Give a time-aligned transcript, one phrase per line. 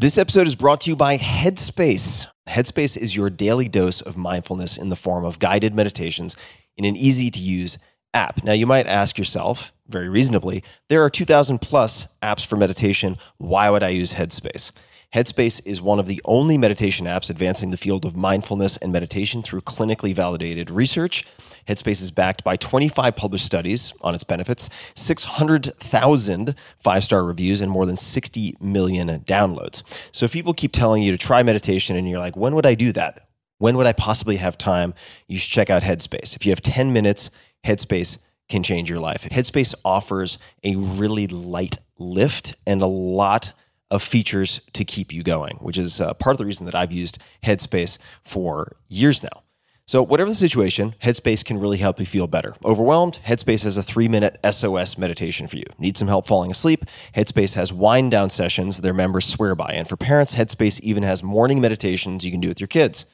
[0.00, 2.26] This episode is brought to you by Headspace.
[2.48, 6.38] Headspace is your daily dose of mindfulness in the form of guided meditations
[6.78, 7.76] in an easy to use
[8.14, 8.42] app.
[8.42, 13.18] Now, you might ask yourself, very reasonably, there are 2,000 plus apps for meditation.
[13.36, 14.72] Why would I use Headspace?
[15.14, 19.42] Headspace is one of the only meditation apps advancing the field of mindfulness and meditation
[19.42, 21.26] through clinically validated research.
[21.66, 27.72] Headspace is backed by 25 published studies on its benefits, 600,000 five star reviews, and
[27.72, 29.82] more than 60 million downloads.
[30.14, 32.74] So if people keep telling you to try meditation and you're like, when would I
[32.74, 33.26] do that?
[33.58, 34.94] When would I possibly have time?
[35.26, 36.36] You should check out Headspace.
[36.36, 37.30] If you have 10 minutes,
[37.66, 39.24] Headspace can change your life.
[39.24, 43.52] Headspace offers a really light lift and a lot
[43.90, 46.92] of features to keep you going, which is uh, part of the reason that I've
[46.92, 49.42] used Headspace for years now.
[49.90, 52.54] So, whatever the situation, Headspace can really help you feel better.
[52.64, 53.18] Overwhelmed?
[53.26, 55.64] Headspace has a three minute SOS meditation for you.
[55.80, 56.84] Need some help falling asleep?
[57.16, 59.72] Headspace has wind down sessions their members swear by.
[59.72, 63.04] And for parents, Headspace even has morning meditations you can do with your kids.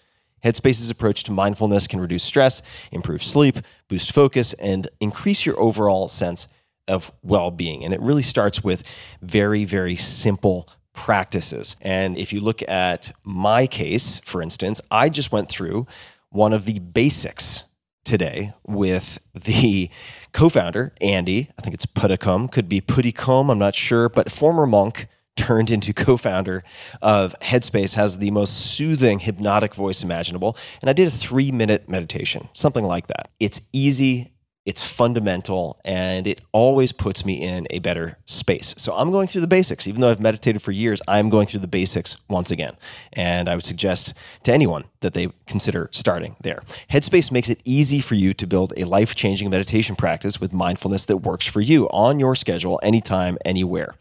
[0.44, 2.60] Headspace's approach to mindfulness can reduce stress,
[2.92, 3.56] improve sleep,
[3.88, 6.46] boost focus, and increase your overall sense
[6.88, 7.84] of well being.
[7.84, 8.82] And it really starts with
[9.22, 11.76] very, very simple practices.
[11.80, 15.86] And if you look at my case, for instance, I just went through
[16.30, 17.64] one of the basics
[18.04, 19.90] today with the
[20.32, 21.50] co-founder Andy.
[21.58, 25.92] I think it's Puddicombe, could be Puddicombe, I'm not sure, but former monk turned into
[25.92, 26.64] co-founder
[27.02, 32.48] of Headspace has the most soothing hypnotic voice imaginable and I did a 3-minute meditation,
[32.54, 33.28] something like that.
[33.38, 34.32] It's easy,
[34.66, 38.74] it's fundamental and it always puts me in a better space.
[38.76, 39.86] So I'm going through the basics.
[39.86, 42.76] Even though I've meditated for years, I'm going through the basics once again.
[43.12, 46.62] And I would suggest to anyone that they consider starting there.
[46.90, 51.06] Headspace makes it easy for you to build a life changing meditation practice with mindfulness
[51.06, 53.94] that works for you on your schedule, anytime, anywhere.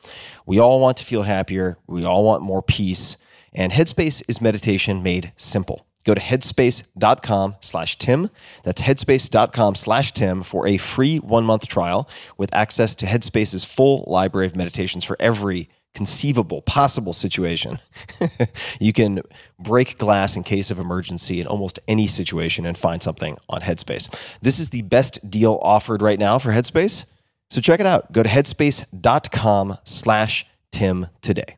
[0.47, 3.17] We all want to feel happier, we all want more peace.
[3.53, 5.85] And Headspace is meditation made simple.
[6.05, 8.29] Go to headspace.com slash Tim.
[8.63, 12.07] That's headspace.com slash Tim for a free one month trial
[12.37, 17.79] with access to Headspace's full library of meditations for every conceivable possible situation.
[18.79, 19.21] you can
[19.57, 24.39] break glass in case of emergency in almost any situation and find something on Headspace.
[24.41, 27.05] This is the best deal offered right now for Headspace.
[27.49, 28.11] So check it out.
[28.11, 31.55] Go to headspace.com slash Tim today.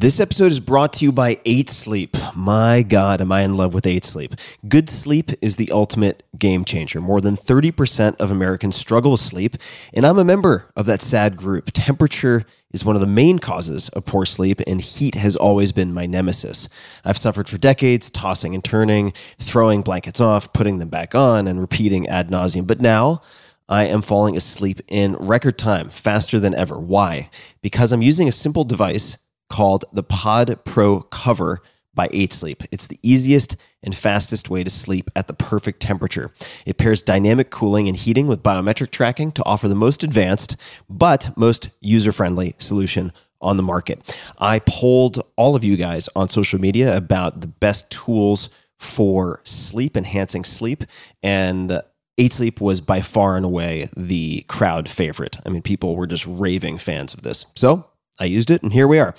[0.00, 2.16] This episode is brought to you by 8 Sleep.
[2.34, 4.34] My God, am I in love with 8 Sleep.
[4.66, 7.02] Good sleep is the ultimate game changer.
[7.02, 9.56] More than 30% of Americans struggle with sleep,
[9.92, 11.68] and I'm a member of that sad group.
[11.74, 15.92] Temperature is one of the main causes of poor sleep, and heat has always been
[15.92, 16.70] my nemesis.
[17.04, 21.60] I've suffered for decades, tossing and turning, throwing blankets off, putting them back on, and
[21.60, 22.66] repeating ad nauseum.
[22.66, 23.20] But now,
[23.68, 26.78] I am falling asleep in record time, faster than ever.
[26.78, 27.28] Why?
[27.60, 29.18] Because I'm using a simple device
[29.50, 31.60] called the Pod Pro Cover
[31.92, 32.62] by 8 Sleep.
[32.70, 36.32] It's the easiest and fastest way to sleep at the perfect temperature.
[36.64, 40.56] It pairs dynamic cooling and heating with biometric tracking to offer the most advanced
[40.88, 43.12] but most user friendly solution
[43.42, 44.16] on the market.
[44.38, 49.96] I polled all of you guys on social media about the best tools for sleep,
[49.96, 50.84] enhancing sleep,
[51.22, 51.82] and
[52.18, 55.38] 8 Sleep was by far and away the crowd favorite.
[55.46, 57.46] I mean, people were just raving fans of this.
[57.56, 57.86] So
[58.20, 59.14] I used it, and here we are.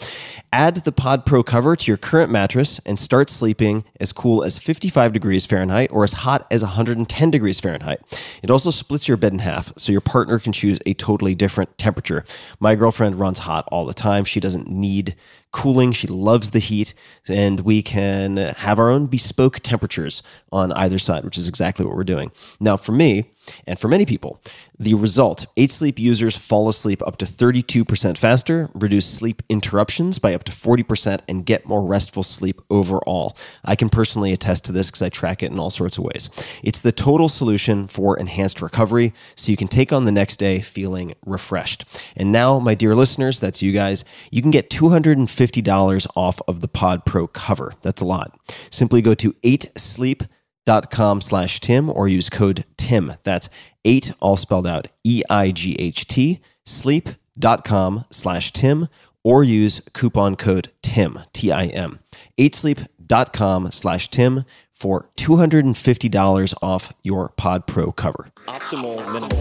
[0.53, 4.59] Add the Pod Pro cover to your current mattress and start sleeping as cool as
[4.59, 8.00] 55 degrees Fahrenheit or as hot as 110 degrees Fahrenheit.
[8.44, 11.78] It also splits your bed in half, so your partner can choose a totally different
[11.79, 12.23] temperature.
[12.59, 14.23] My girlfriend runs hot all the time.
[14.23, 15.16] She doesn't need
[15.51, 15.94] cooling.
[15.94, 16.94] She loves the heat,
[17.28, 21.95] and we can have our own bespoke temperatures on either side, which is exactly what
[21.95, 22.31] we're doing.
[22.59, 23.31] Now, for me,
[23.67, 24.41] and for many people,
[24.79, 30.34] the result 8 Sleep users fall asleep up to 32% faster, reduce sleep interruptions by
[30.34, 33.38] up to 40%, and get more restful sleep overall.
[33.63, 36.29] I can personally attest to this because I track it in all sorts of ways.
[36.63, 40.62] It's the total solution for enhanced recovery, so you can take on the next day
[40.62, 41.85] feeling refreshed.
[42.18, 46.68] And now, my dear listeners, that's you guys, you can get $250 off of the
[46.68, 47.74] Pod Pro cover.
[47.81, 48.38] That's a lot.
[48.69, 50.41] Simply go to 8sleep.com dot
[50.79, 53.13] com slash Tim or use code TIM.
[53.23, 53.50] That's
[53.83, 58.88] eight, all spelled out E I G H T, sleep.com slash Tim
[59.23, 62.00] or use coupon code TIM, T I M.
[62.39, 68.29] 8sleep.com slash Tim for $250 off your Pod Pro cover.
[68.47, 69.38] Optimal minimal.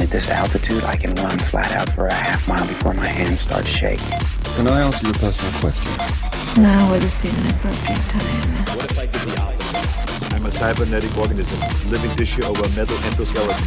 [0.00, 3.40] At this altitude, I can run flat out for a half mile before my hands
[3.40, 4.06] start shaking.
[4.54, 6.62] Can I answer your personal question?
[6.62, 8.76] Now would seem an appropriate time.
[8.76, 10.15] What if I did the opposite?
[10.46, 11.58] a cybernetic organism,
[11.90, 13.58] living tissue over metal endoskeleton.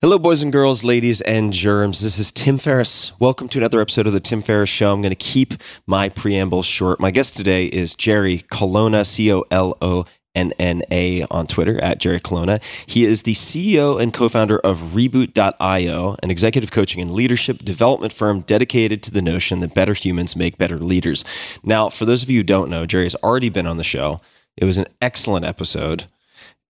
[0.00, 2.00] Hello, boys and girls, ladies and germs.
[2.00, 3.10] This is Tim Ferriss.
[3.18, 4.92] Welcome to another episode of The Tim Ferriss Show.
[4.92, 5.54] I'm going to keep
[5.84, 7.00] my preamble short.
[7.00, 10.04] My guest today is Jerry Colonna, C O L O
[10.34, 12.60] N N A on Twitter at Jerry Colonna.
[12.86, 18.12] He is the CEO and co founder of Reboot.io, an executive coaching and leadership development
[18.12, 21.24] firm dedicated to the notion that better humans make better leaders.
[21.62, 24.20] Now, for those of you who don't know, Jerry has already been on the show.
[24.56, 26.04] It was an excellent episode,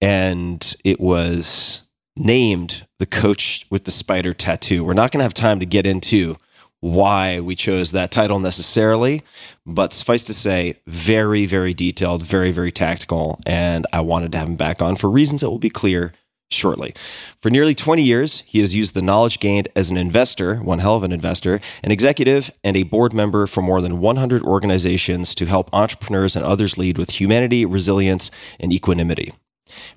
[0.01, 1.83] and it was
[2.17, 4.85] named the coach with the spider tattoo.
[4.85, 6.37] We're not going to have time to get into
[6.85, 9.23] why we chose that title necessarily,
[9.65, 13.41] but suffice to say, very, very detailed, very, very tactical.
[13.47, 16.13] And I wanted to have him back on for reasons that will be clear
[16.51, 16.95] shortly.
[17.41, 20.97] For nearly 20 years, he has used the knowledge gained as an investor, one hell
[20.97, 25.47] of an investor, an executive, and a board member for more than 100 organizations to
[25.47, 28.31] help entrepreneurs and others lead with humanity, resilience,
[28.61, 29.33] and equanimity.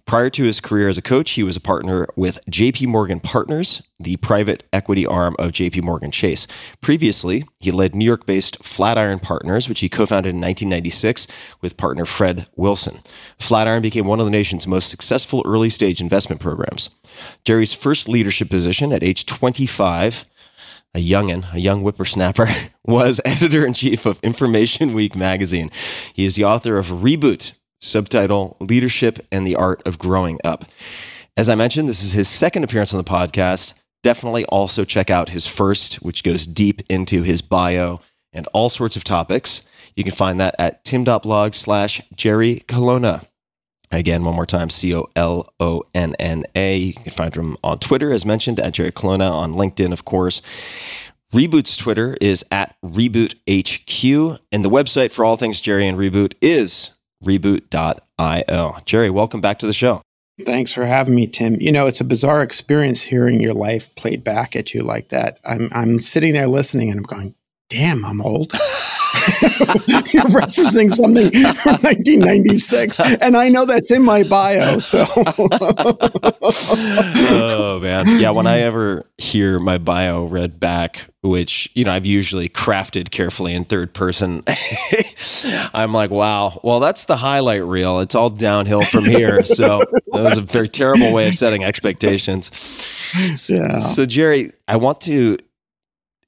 [0.06, 3.82] Prior to his career as a coach, he was a partner with JP Morgan Partners,
[4.00, 6.48] the private equity arm of JP Morgan Chase.
[6.82, 11.28] Previously, he led New York based Flatiron Partners, which he co founded in 1996
[11.62, 13.02] with partner Fred Wilson.
[13.40, 16.90] Flatiron became one of the nation's most successful early stage investment programs.
[17.44, 20.26] Jerry's first leadership position at age 25
[20.94, 22.50] a youngin, a young whippersnapper,
[22.84, 25.70] was editor in chief of InformationWeek magazine.
[26.14, 30.66] He is the author of Reboot, subtitle Leadership and the Art of Growing Up.
[31.36, 33.74] As I mentioned, this is his second appearance on the podcast.
[34.04, 38.00] Definitely also check out his first, which goes deep into his bio
[38.34, 39.62] and all sorts of topics.
[39.96, 43.24] You can find that at tim.blog slash Jerry Colonna.
[43.92, 46.78] Again, one more time, C O L O N N A.
[46.78, 50.42] You can find him on Twitter, as mentioned, at Jerry Colonna, on LinkedIn, of course.
[51.34, 56.92] Reboot's Twitter is at RebootHQ, and the website for all things Jerry and Reboot is
[57.24, 58.78] reboot.io.
[58.86, 60.02] Jerry, welcome back to the show.
[60.46, 61.56] Thanks for having me, Tim.
[61.60, 65.40] You know, it's a bizarre experience hearing your life played back at you like that.
[65.46, 67.34] I'm I'm sitting there listening and I'm going,
[67.70, 68.54] damn, I'm old.
[70.14, 74.80] You're referencing something from 1996, and I know that's in my bio.
[74.80, 75.06] So,
[76.50, 78.30] oh man, yeah.
[78.32, 83.54] When I ever hear my bio read back, which you know I've usually crafted carefully
[83.54, 84.44] in third person,
[85.74, 86.60] I'm like, wow.
[86.64, 88.00] Well, that's the highlight reel.
[88.00, 89.40] It's all downhill from here.
[89.58, 89.80] So
[90.12, 92.52] that was a very terrible way of setting expectations.
[93.50, 93.78] yeah.
[93.80, 95.38] So Jerry, I want to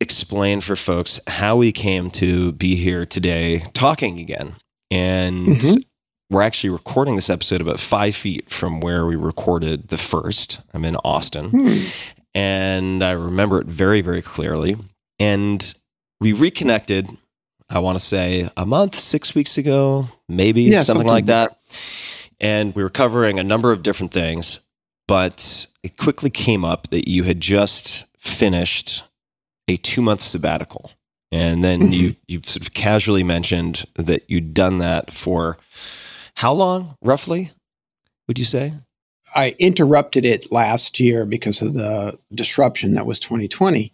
[0.01, 4.55] explain for folks how we came to be here today talking again.
[4.91, 5.83] And Mhm.
[6.29, 10.59] we're actually recording this episode about five feet from where we recorded the first.
[10.73, 11.49] I'm in Austin.
[11.49, 11.77] Hmm.
[12.35, 14.77] And I remember it very, very clearly.
[15.19, 15.73] And
[16.21, 17.09] we reconnected,
[17.69, 21.57] I want to say a month, six weeks ago, maybe Yeah, something, something like that.
[22.39, 24.59] And we were covering a number of different things,
[25.07, 29.03] but it quickly came up that you had just finished
[29.69, 30.91] a two month sabbatical.
[31.31, 31.93] And then Mhm.
[31.93, 35.57] you you sort of casually mentioned that you'd done that for
[36.35, 37.51] how long, roughly?
[38.27, 38.73] Would you say?
[39.35, 43.93] I interrupted it last year because of the disruption that was 2020.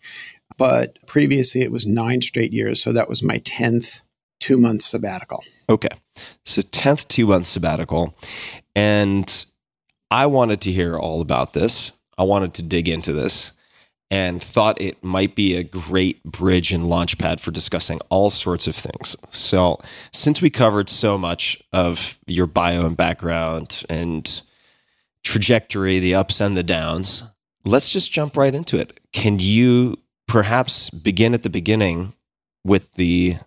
[0.58, 2.82] But previously, it was nine straight years.
[2.82, 4.02] So that was my 10th
[4.40, 5.44] two month sabbatical.
[5.68, 5.90] Okay.
[6.46, 8.16] So 10th two month sabbatical.
[8.76, 9.46] And
[10.10, 11.92] I wanted to hear all about this.
[12.18, 13.52] I wanted to dig into this
[14.12, 18.68] and thought it might be a great bridge and launch pad for discussing all sorts
[18.68, 19.16] of things.
[19.32, 19.82] So,
[20.14, 24.42] since we covered so much of your bio and background and
[25.24, 27.24] trajectory, the ups and the downs,
[27.66, 29.00] let's just jump right into it.
[29.12, 29.98] Can you
[30.28, 32.14] perhaps begin at the beginning
[32.64, 33.38] with the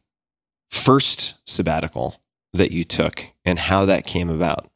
[0.70, 2.20] first sabbatical
[2.52, 4.68] that you took and how that came about?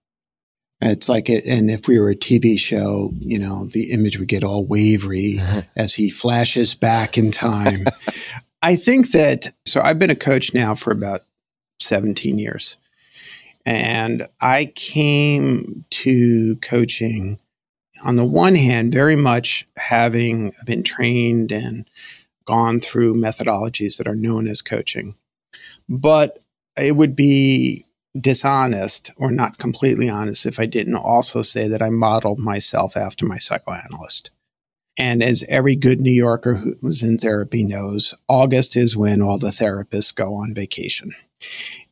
[0.84, 4.28] It's like it, and if we were a TV show, you know, the image would
[4.28, 5.38] get all wavery
[5.76, 7.86] as he flashes back in time.
[8.62, 11.22] I think that, so I've been a coach now for about
[11.80, 12.76] 17 years.
[13.64, 17.38] And I came to coaching
[18.04, 21.88] on the one hand, very much having been trained and
[22.44, 25.14] gone through methodologies that are known as coaching.
[25.88, 26.42] But
[26.76, 27.86] it would be
[28.18, 33.26] dishonest or not completely honest if I didn't also say that I modeled myself after
[33.26, 34.30] my psychoanalyst.
[34.98, 39.38] And as every good New Yorker who was in therapy knows, August is when all
[39.38, 41.14] the therapists go on vacation.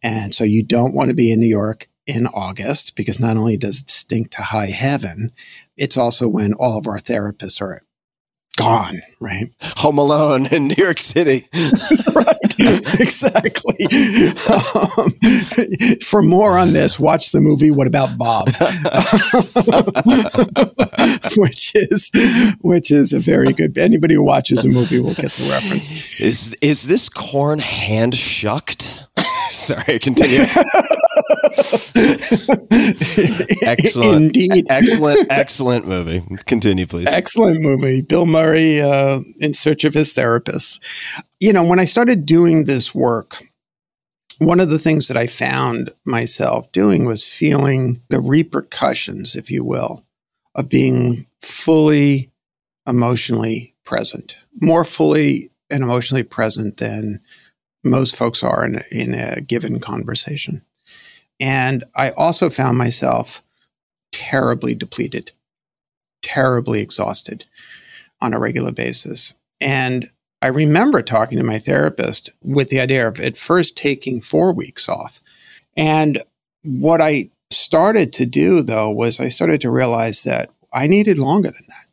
[0.03, 3.57] And so you don't want to be in New York in August because not only
[3.57, 5.33] does it stink to high heaven,
[5.77, 7.83] it's also when all of our therapists are
[8.61, 9.51] gone, right?
[9.77, 11.49] Home Alone in New York City.
[12.15, 13.87] right, exactly.
[14.49, 15.13] Um,
[16.03, 18.49] for more on this, watch the movie "What About Bob,"
[21.37, 22.11] which is
[22.61, 23.79] which is a very good.
[23.79, 25.91] Anybody who watches the movie will get the reference.
[26.19, 28.99] Is is this corn hand shucked?
[29.53, 30.41] Sorry, continue.
[33.63, 36.23] excellent, Indeed, excellent, excellent movie.
[36.47, 37.09] Continue, please.
[37.09, 38.03] Excellent movie.
[38.03, 40.83] Bill Murray uh, in search of his therapist.
[41.41, 43.45] You know, when I started doing this work,
[44.39, 49.65] one of the things that I found myself doing was feeling the repercussions, if you
[49.65, 50.05] will,
[50.55, 52.31] of being fully
[52.87, 57.21] emotionally present, more fully and emotionally present than
[57.83, 60.63] most folks are in a, in a given conversation.
[61.39, 63.43] And I also found myself
[64.13, 65.33] terribly depleted,
[66.23, 67.47] terribly exhausted
[68.21, 69.35] on a regular basis.
[69.61, 70.11] And
[70.43, 74.89] I remember talking to my therapist with the idea of at first taking four weeks
[74.89, 75.21] off.
[75.77, 76.23] And
[76.63, 81.51] what I started to do, though, was I started to realize that I needed longer
[81.51, 81.87] than that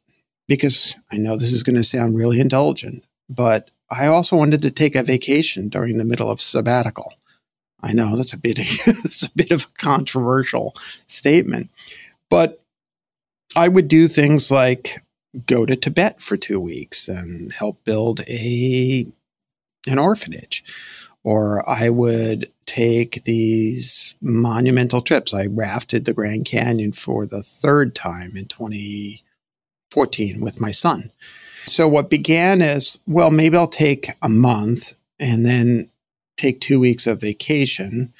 [0.47, 4.71] because I know this is going to sound really indulgent, but I also wanted to
[4.71, 7.13] take a vacation during the middle of sabbatical.
[7.81, 10.73] I know that's a bit that's a bit of a controversial
[11.05, 11.69] statement,
[12.29, 12.61] but
[13.55, 15.01] I would do things like
[15.45, 19.07] go to Tibet for 2 weeks and help build a
[19.87, 20.63] an orphanage
[21.27, 25.33] or I would take these monumental trips.
[25.33, 31.11] I rafted the Grand Canyon for the third time in 2014 with my son.
[31.67, 35.89] So what began as, well, maybe I'll take a month and then
[36.37, 38.13] take two weeks of vacation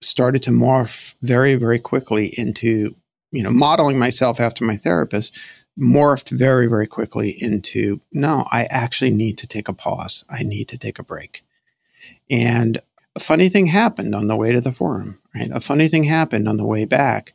[0.00, 2.94] started to morph very, very quickly into,
[3.32, 5.32] you know, modeling myself after my therapist,
[5.78, 10.24] morphed very, very quickly into, no, I actually need to take a pause.
[10.28, 11.44] I need to take a break.
[12.30, 12.80] And
[13.16, 15.50] a funny thing happened on the way to the forum, right?
[15.52, 17.34] A funny thing happened on the way back.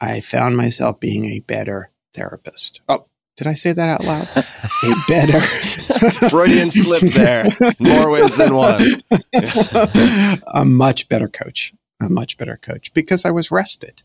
[0.00, 2.80] I found myself being a better therapist.
[2.88, 3.06] Oh,
[3.36, 4.26] did I say that out loud?
[4.36, 5.40] a better
[6.30, 7.46] Freudian slip there.
[7.78, 9.02] More ways than one.
[10.54, 11.74] a much better coach.
[12.00, 14.02] A much better coach because I was rested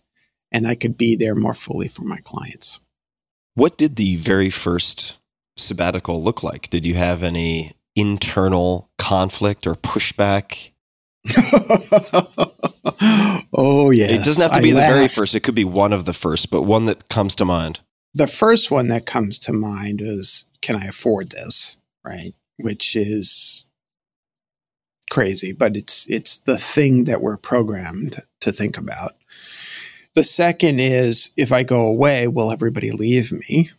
[0.52, 2.80] and I could be there more fully for my clients.
[3.56, 5.18] What did the very first
[5.58, 6.70] sabbatical look like?
[6.70, 10.72] Did you have any internal conflict or pushback?
[13.54, 14.12] oh, yes.
[14.12, 15.36] It doesn't have to be the very first.
[15.36, 17.82] It could be one of the first, but one that comes to mind.
[18.14, 21.78] The first one that comes to mind is can I afford this?
[22.04, 22.34] Right?
[22.58, 23.66] Which is
[25.10, 29.12] crazy, but it's it's the thing that we're programmed to think about.
[30.14, 33.70] The second is if I go away, will everybody leave me?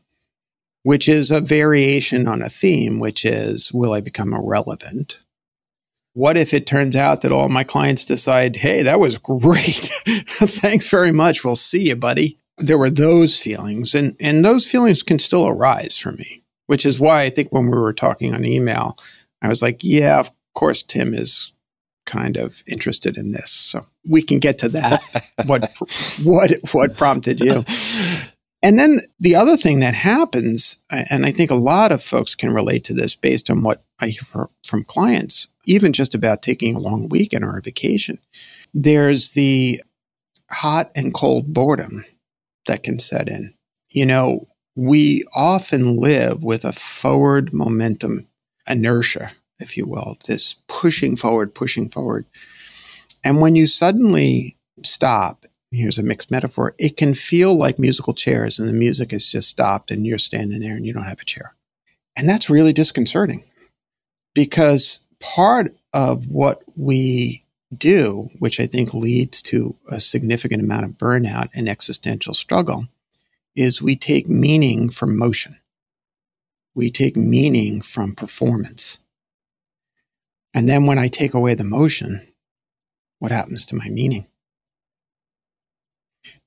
[0.85, 5.19] Which is a variation on a theme, which is will I become irrelevant?
[6.15, 9.91] What if it turns out that all my clients decide, hey, that was great.
[10.07, 11.43] Thanks very much.
[11.43, 12.39] We'll see you, buddy.
[12.59, 17.01] There were those feelings, and, and those feelings can still arise for me, which is
[17.01, 18.99] why I think when we were talking on email,
[19.41, 21.53] I was like, yeah, of course, Tim is
[22.05, 23.51] kind of interested in this.
[23.51, 25.03] So we can get to that.
[25.47, 25.73] what,
[26.23, 27.65] what, what prompted you?
[28.63, 32.55] And then the other thing that happens, and I think a lot of folks can
[32.55, 36.81] relate to this based on what I hear from clients, even just about taking a
[36.81, 38.19] long weekend or a vacation,
[38.73, 39.83] there's the
[40.51, 42.05] hot and cold boredom
[42.67, 43.55] that can set in.
[43.91, 48.27] You know, we often live with a forward momentum
[48.69, 52.27] inertia, if you will, this pushing forward, pushing forward.
[53.25, 58.59] And when you suddenly stop here's a mixed metaphor, it can feel like musical chairs
[58.59, 61.25] and the music has just stopped and you're standing there and you don't have a
[61.25, 61.55] chair.
[62.17, 63.43] And that's really disconcerting
[64.35, 67.42] because part of what we
[67.79, 72.87] do, which I think leads to a significant amount of burnout and existential struggle,
[73.55, 75.59] is we take meaning from motion.
[76.75, 78.99] We take meaning from performance.
[80.55, 82.27] And then when I take away the motion,
[83.19, 84.27] what happens to my meaning?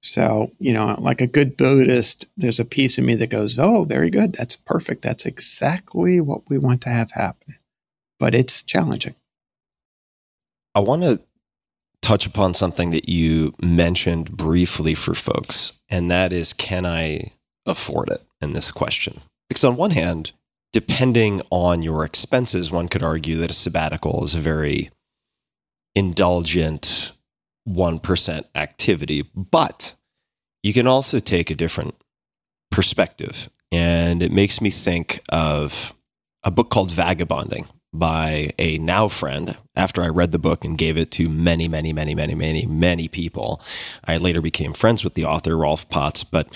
[0.02, 3.84] So, you know, like a good Buddhist, there's a piece of me that goes, Oh,
[3.86, 4.34] very good.
[4.34, 5.02] That's perfect.
[5.02, 7.56] That's exactly what we want to have happen.
[8.20, 9.16] But it's challenging.
[10.76, 11.22] I want to
[12.02, 17.32] touch upon something that you mentioned briefly for folks, and that is can I
[17.66, 19.22] afford it in this question?
[19.50, 20.34] Because on one hand,
[20.74, 24.92] depending on your expenses, one could argue that a sabbatical is a very
[25.96, 27.14] indulgent
[27.68, 29.96] 1% activity, but
[30.62, 31.96] you can also take a different
[32.72, 35.96] perspective And it makes me think of
[36.44, 37.68] a book called Vagabonding
[38.00, 41.94] by a now friend after I read the book and gave it to many, many,
[41.94, 43.62] many, many, many, many people.
[44.06, 46.24] I later became friends with the author, Rolf Potts.
[46.24, 46.48] But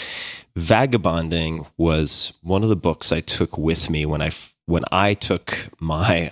[0.55, 4.31] Vagabonding was one of the books I took with me when I
[4.65, 6.31] when I took my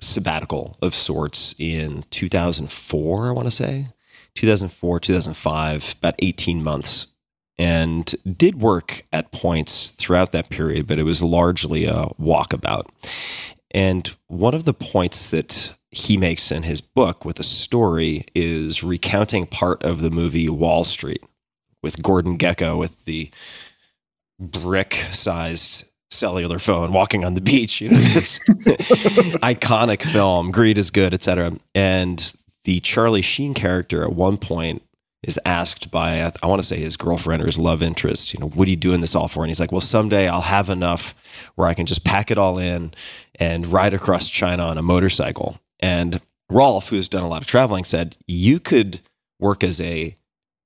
[0.00, 3.88] sabbatical of sorts in 2004, I want to say
[4.34, 7.08] 2004, 2005, about 18 months
[7.58, 12.86] and did work at points throughout that period, but it was largely a walkabout.
[13.72, 18.82] And one of the points that he makes in his book with a story is
[18.82, 21.22] recounting part of the movie Wall Street
[21.82, 23.30] with Gordon Gekko with the
[24.38, 28.38] brick sized cellular phone walking on the beach you know this
[29.42, 32.34] iconic film greed is good etc and
[32.64, 34.82] the charlie sheen character at one point
[35.22, 38.48] is asked by I want to say his girlfriend or his love interest, you know,
[38.48, 39.42] what are you doing this all for?
[39.42, 41.14] And he's like, well, someday I'll have enough
[41.56, 42.92] where I can just pack it all in
[43.34, 45.58] and ride across China on a motorcycle.
[45.80, 46.20] And
[46.50, 49.00] Rolf, who's done a lot of traveling, said you could
[49.40, 50.16] work as a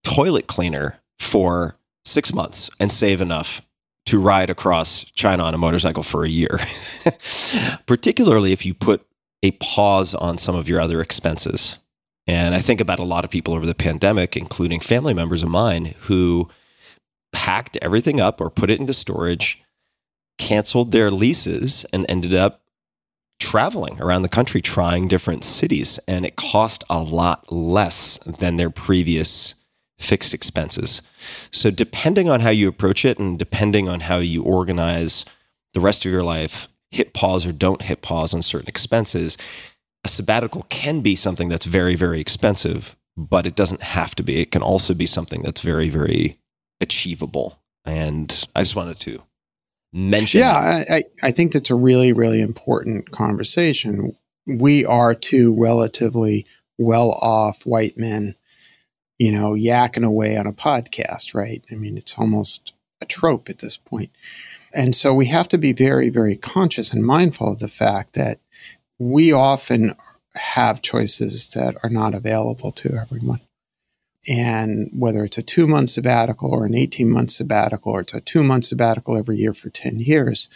[0.04, 3.62] toilet cleaner for six months and save enough
[4.06, 6.58] to ride across China on a motorcycle for a year,
[7.86, 9.06] particularly if you put
[9.42, 11.78] a pause on some of your other expenses.
[12.26, 15.48] And I think about a lot of people over the pandemic, including family members of
[15.48, 16.48] mine, who
[17.32, 19.62] packed everything up or put it into storage,
[20.38, 22.62] canceled their leases, and ended up
[23.40, 25.98] traveling around the country trying different cities.
[26.06, 29.54] And it cost a lot less than their previous
[29.98, 31.02] fixed expenses.
[31.50, 35.24] So, depending on how you approach it and depending on how you organize
[35.74, 39.38] the rest of your life, hit pause or don't hit pause on certain expenses,
[40.04, 44.40] a sabbatical can be something that's very, very expensive, but it doesn't have to be.
[44.40, 46.38] It can also be something that's very, very
[46.80, 47.58] achievable.
[47.84, 49.22] And I just wanted to
[49.92, 50.40] mention.
[50.40, 54.16] Yeah, I, I think that's a really, really important conversation.
[54.46, 56.46] We are two relatively
[56.78, 58.34] well off white men,
[59.18, 61.64] you know, yakking away on a podcast, right?
[61.70, 64.10] I mean, it's almost a trope at this point.
[64.74, 68.40] And so we have to be very, very conscious and mindful of the fact that
[69.02, 69.94] we often
[70.34, 73.40] have choices that are not available to everyone.
[74.28, 78.20] And whether it's a two month sabbatical or an 18 month sabbatical or it's a
[78.20, 80.48] two month sabbatical every year for 10 years,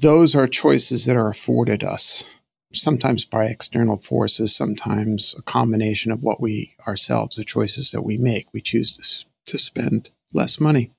[0.00, 2.24] those are choices that are afforded us,
[2.72, 8.18] sometimes by external forces, sometimes a combination of what we ourselves, the choices that we
[8.18, 8.46] make.
[8.52, 10.90] We choose to, to spend less money.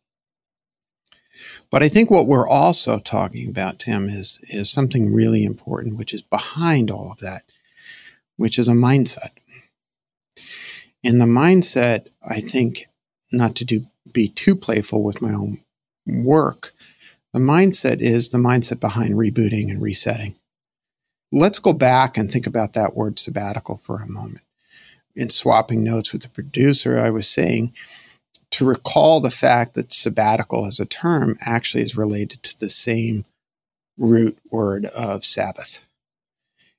[1.73, 6.13] But I think what we're also talking about, Tim, is, is something really important, which
[6.13, 7.45] is behind all of that,
[8.37, 9.31] which is a mindset.
[11.03, 12.83] And the mindset, I think,
[13.31, 15.61] not to do be too playful with my own
[16.05, 16.73] work,
[17.33, 20.35] the mindset is the mindset behind rebooting and resetting.
[21.31, 24.43] Let's go back and think about that word sabbatical for a moment.
[25.15, 27.73] In swapping notes with the producer, I was saying
[28.53, 33.25] to recall the fact that sabbatical as a term actually is related to the same
[33.97, 35.79] root word of Sabbath.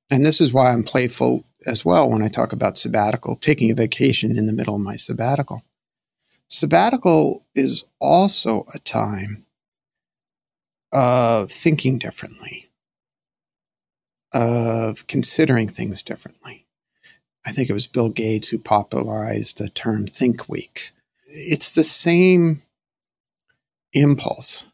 [0.08, 3.74] And this is why I'm playful as well when I talk about sabbatical, taking a
[3.74, 5.64] vacation in the middle of my sabbatical.
[6.48, 9.44] Sabbatical is also a time
[10.92, 12.70] of thinking differently,
[14.32, 16.66] of considering things differently.
[17.44, 20.92] I think it was Bill Gates who popularized the term Think Week
[21.34, 22.62] it's the same
[23.92, 24.66] impulse,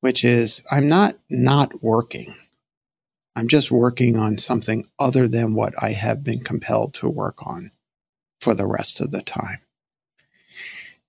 [0.00, 2.34] which is I'm not not working.
[3.36, 7.72] I'm just working on something other than what I have been compelled to work on
[8.40, 9.58] for the rest of the time.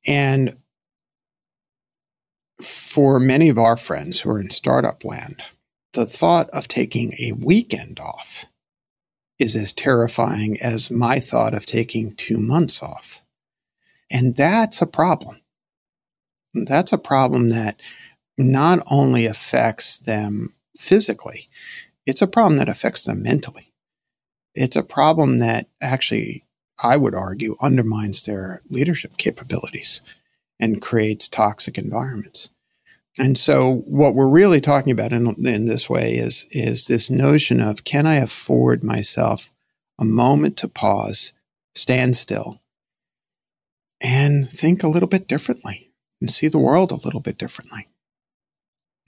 [0.08, 0.58] And
[2.60, 5.44] for many of our friends who are in startup land,
[5.94, 8.46] the thought of taking a weekend off
[9.38, 13.22] is as terrifying as my thought of taking two months off.
[14.16, 15.42] And that's a problem.
[16.54, 17.82] That's a problem that
[18.38, 21.50] not only affects them physically,
[22.06, 23.74] it's a problem that affects them mentally.
[24.54, 26.46] It's a problem that actually,
[26.82, 30.00] I would argue, undermines their leadership capabilities
[30.62, 32.48] and creates toxic environments.
[33.20, 37.60] And so, what we're really talking about in, in this way is, is this notion
[37.60, 39.52] of can I afford myself
[40.00, 41.34] a moment to pause,
[41.74, 42.62] stand still,
[44.02, 47.88] and think a little bit differently and see the world a little bit differently.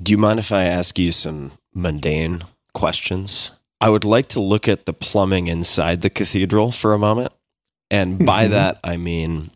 [0.01, 3.51] Do you mind if I ask you some mundane questions?
[3.81, 7.31] I would like to look at the plumbing inside the cathedral for a moment.
[7.89, 8.51] And by mm-hmm.
[8.51, 9.51] that, I mean,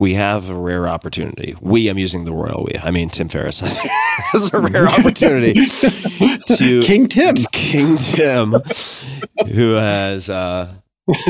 [0.00, 1.56] we have a rare opportunity.
[1.60, 2.78] We, I'm using the royal we.
[2.78, 5.52] I mean, Tim Ferriss has, a rare opportunity
[6.46, 7.34] to King Tim.
[7.34, 8.54] to King Tim,
[9.52, 10.72] who has uh,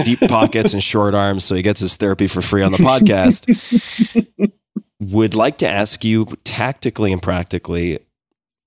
[0.05, 4.53] deep pockets and short arms, so he gets his therapy for free on the podcast.
[5.01, 8.01] Would like to ask you tactically and practically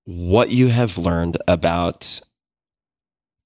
[0.04, 2.20] what you have learned about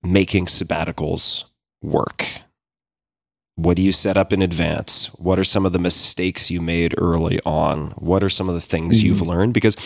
[0.02, 1.44] making sabbaticals
[1.82, 2.26] work.
[3.56, 5.06] What do you set up in advance?
[5.14, 7.88] What are some of the mistakes you made early on?
[7.92, 9.06] What are some of the things mm-hmm.
[9.06, 9.54] you've learned?
[9.54, 9.76] Because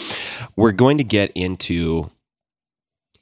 [0.57, 2.11] we're going to get into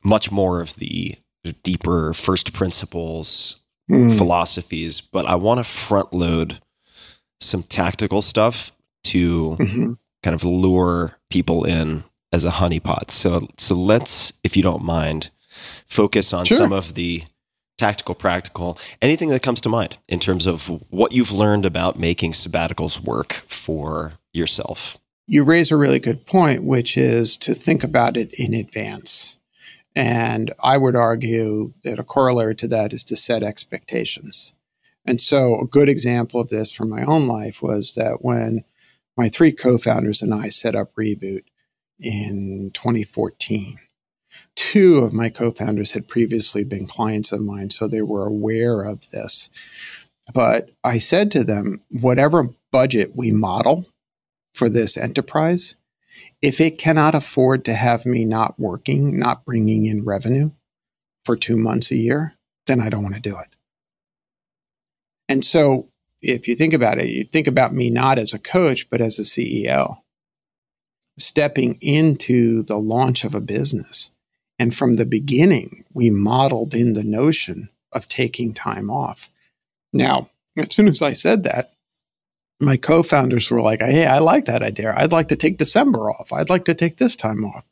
[0.03, 1.17] much more of the
[1.63, 3.58] deeper first principles
[3.91, 4.17] Mm.
[4.17, 6.61] philosophies, but I want to front load
[7.41, 8.73] some tactical stuff
[9.05, 9.97] to Mhm.
[10.23, 13.11] kind of lure people in as a honeypot.
[13.11, 15.31] So so let's, if you don't mind,
[15.87, 16.59] focus on Sure.
[16.59, 17.25] some of the
[17.79, 22.33] tactical, practical, anything that comes to mind in terms of what you've learned about making
[22.33, 24.99] sabbaticals work for yourself.
[25.27, 29.37] You raise a really good point, which is to think about it in advance.
[29.99, 34.53] And I would argue that a corollary to that is to set expectations.
[35.05, 38.63] And so, a good example of this from my own life was that when
[39.17, 41.43] my three co founders and I set up Reboot
[41.99, 43.81] in 2014,
[44.55, 48.85] two of my co founders had previously been clients of mine, so they were aware
[48.85, 49.51] of this.
[50.33, 53.85] But I said to them, whatever budget we model
[54.55, 55.75] for this enterprise,
[56.41, 60.51] if it cannot afford to have me not working, not bringing in revenue
[61.25, 62.35] for two months a year,
[62.67, 63.49] then I don't want to do it.
[65.29, 65.89] And so
[66.23, 69.19] if you think about it, you think about me not as a coach, but as
[69.19, 69.99] a CEO,
[71.19, 74.11] stepping into the launch of a business.
[74.59, 79.31] And from the beginning, we modeled in the notion of taking time off.
[79.93, 81.73] Now, as soon as I said that,
[82.61, 84.95] my co-founders were like, "Hey, I like that idea.
[84.97, 86.33] I'd like to take December off.
[86.33, 87.65] I'd like to take this time off."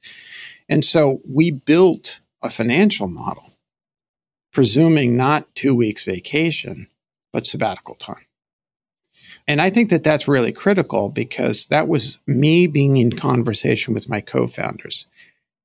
[0.68, 3.52] And so we built a financial model
[4.52, 6.86] presuming not 2 weeks vacation,
[7.32, 8.26] but sabbatical time.
[9.48, 14.08] And I think that that's really critical because that was me being in conversation with
[14.08, 15.06] my co-founders.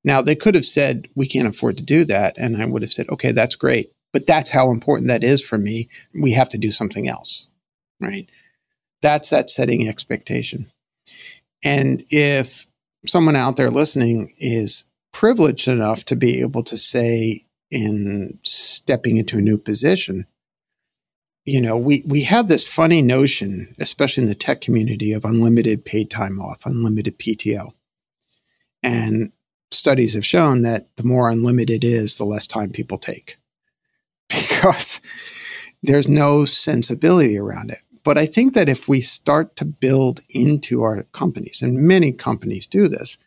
[0.04, 2.94] Now, they could have said, "We can't afford to do that." And I would have
[2.94, 5.90] said, "Okay, that's great." But that's how important that is for me.
[6.14, 7.50] We have to do something else.
[8.00, 8.28] Right?
[9.02, 10.68] That's that setting expectation.
[11.64, 12.68] And if
[13.06, 19.38] someone out there listening is privileged enough to be able to say in stepping into
[19.38, 20.26] a new position,
[21.46, 25.84] you know, we, we have this funny notion, especially in the tech community, of unlimited
[25.84, 27.72] paid time off, unlimited PTO.
[28.84, 29.32] And
[29.72, 33.38] studies have shown that the more unlimited is, the less time people take
[34.30, 35.00] because
[35.82, 37.80] there's no sensibility around it.
[38.04, 42.66] But I think that if we start to build into our companies, and many companies
[42.66, 43.18] do this,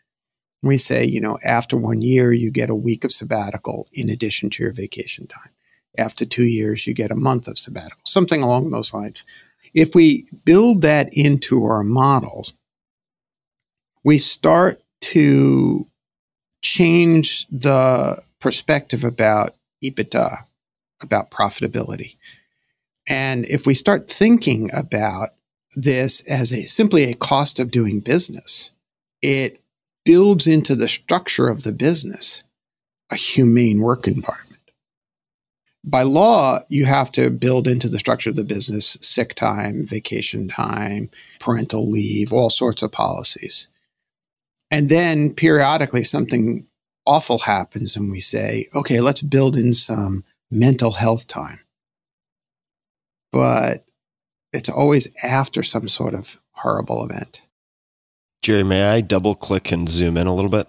[0.62, 4.50] we say, you know, after one year, you get a week of sabbatical in addition
[4.50, 5.50] to your vacation time.
[5.96, 9.24] After two years, you get a month of sabbatical, something along those lines.
[9.74, 12.54] If we build that into our models,
[14.02, 15.86] we start to
[16.62, 20.44] change the perspective about EBITDA,
[21.02, 22.16] about profitability.
[23.08, 25.30] And if we start thinking about
[25.76, 28.70] this as a simply a cost of doing business,
[29.22, 29.60] it
[30.04, 32.42] builds into the structure of the business
[33.10, 34.50] a humane work environment.
[35.86, 40.48] By law, you have to build into the structure of the business sick time, vacation
[40.48, 43.68] time, parental leave, all sorts of policies.
[44.70, 46.66] And then periodically something
[47.06, 51.60] awful happens and we say, okay, let's build in some mental health time
[53.34, 53.84] but
[54.52, 57.42] it's always after some sort of horrible event.
[58.42, 60.68] Jerry, may I double click and zoom in a little bit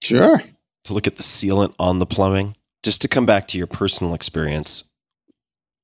[0.00, 0.40] Sure.
[0.84, 2.54] to look at the sealant on the plumbing?
[2.84, 4.84] Just to come back to your personal experience,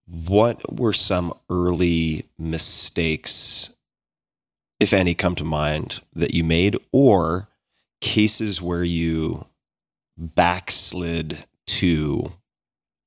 [0.07, 3.71] what were some early mistakes,
[4.79, 7.49] if any, come to mind that you made, or
[8.01, 9.47] cases where you
[10.17, 12.33] backslid to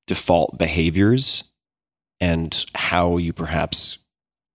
[0.08, 1.46] default behaviors
[2.20, 3.98] and how you perhaps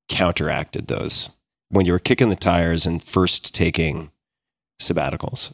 [0.09, 1.31] counteracted those
[1.69, 4.11] when you were kicking the tires and first taking
[4.81, 5.53] sabbaticals?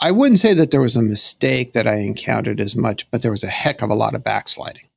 [0.00, 3.30] I wouldn't say that there was a mistake that I encountered as much, but there
[3.30, 4.88] was a heck of a lot of backsliding.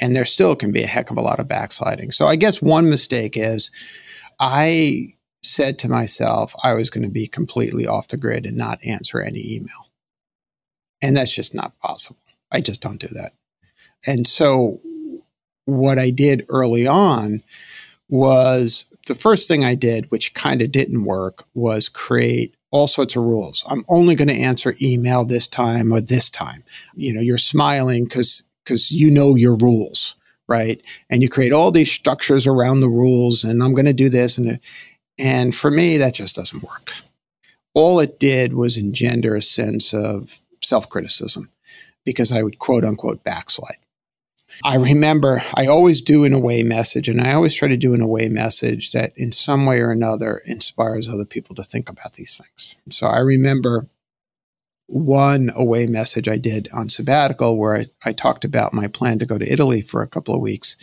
[0.00, 2.10] And there still can be a heck of a lot of backsliding.
[2.10, 3.70] So I guess one mistake is
[4.38, 8.84] I said to myself I was going to be completely off the grid and not
[8.84, 9.88] answer any email.
[11.00, 12.20] And that's just not possible.
[12.50, 13.32] I just don't do that.
[14.06, 14.80] And so
[15.68, 17.42] what I did early on
[18.08, 23.16] was the first thing I did, which kind of didn't work, was create all sorts
[23.16, 23.64] of rules.
[23.68, 26.64] I'm only going to answer email this time or this time.
[26.94, 30.16] You know, you're smiling because because you know your rules,
[30.48, 30.80] right?
[31.10, 34.38] And you create all these structures around the rules, and I'm going to do this,
[34.38, 34.58] and
[35.18, 36.94] and for me, that just doesn't work.
[37.74, 41.50] All it did was engender a sense of self criticism
[42.06, 43.76] because I would quote unquote backslide.
[44.64, 48.00] I remember I always do an away message, and I always try to do an
[48.00, 52.36] away message that in some way or another inspires other people to think about these
[52.36, 52.76] things.
[52.90, 53.86] So I remember
[54.88, 59.26] one away message I did on sabbatical where I, I talked about my plan to
[59.26, 60.76] go to Italy for a couple of weeks.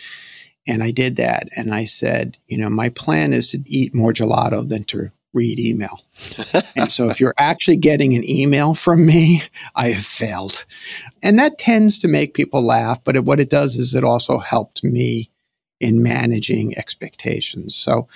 [0.68, 1.50] And I did that.
[1.56, 5.60] And I said, you know, my plan is to eat more gelato than to read
[5.60, 6.02] email.
[6.76, 9.44] and so if you're actually getting an email from me,
[9.76, 10.66] I have failed.
[11.22, 14.40] And that tends to make people laugh, but it, what it does is it also
[14.40, 15.30] helped me
[15.80, 17.76] in managing expectations.
[17.76, 18.08] So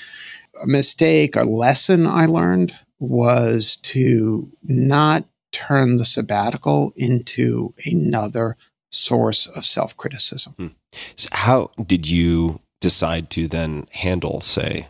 [0.63, 8.58] a mistake, a lesson I learned was to not turn the sabbatical into another
[8.91, 10.53] source of self criticism.
[10.58, 10.67] Hmm.
[11.15, 14.88] So how did you decide to then handle, say,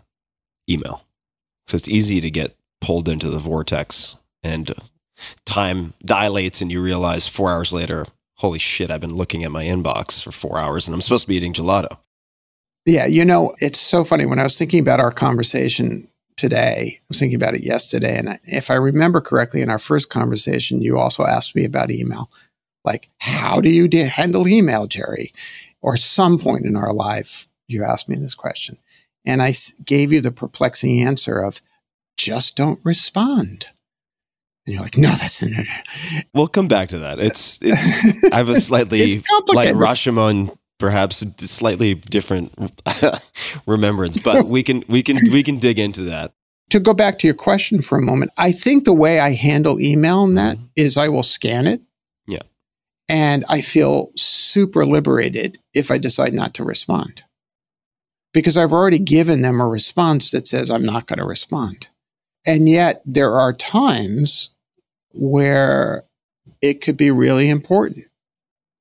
[0.69, 1.03] email?
[1.69, 4.73] So it's easy to get pulled into the vortex and
[5.45, 9.65] time dilates and you realize four hours later, holy shit, I've been looking at my
[9.65, 11.99] inbox for four hours and I'm supposed to be eating gelato.
[12.87, 14.25] Yeah, you know, it's so funny.
[14.25, 18.17] When I was thinking about our conversation today, I was thinking about it yesterday.
[18.17, 22.31] And if I remember correctly, in our first conversation, you also asked me about email.
[22.83, 25.33] Like, how do you de- handle email, Jerry?
[25.83, 28.79] Or some point in our life, you asked me this question.
[29.25, 29.53] And I
[29.83, 31.61] gave you the perplexing answer of
[32.17, 33.67] just don't respond.
[34.65, 35.65] And you're like, no, that's not.
[36.33, 37.19] We'll come back to that.
[37.19, 42.53] It's, it's I have a slightly like Rashomon, perhaps slightly different
[43.65, 46.33] remembrance, but we can, we can, we can dig into that.
[46.69, 49.79] To go back to your question for a moment, I think the way I handle
[49.79, 50.65] email and that mm-hmm.
[50.75, 51.81] is I will scan it.
[52.27, 52.43] Yeah.
[53.07, 57.23] And I feel super liberated if I decide not to respond
[58.33, 61.87] because I've already given them a response that says I'm not going to respond.
[62.45, 64.49] And yet there are times
[65.11, 66.03] where
[66.61, 68.05] it could be really important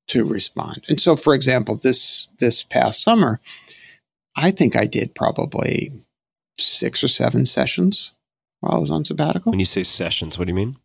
[0.08, 0.84] to respond.
[0.88, 3.40] And so for example, this this past summer,
[4.37, 5.92] I think I did probably
[6.58, 8.12] 6 or 7 sessions
[8.61, 9.52] while I was on sabbatical.
[9.52, 10.76] When you say sessions, what do you mean?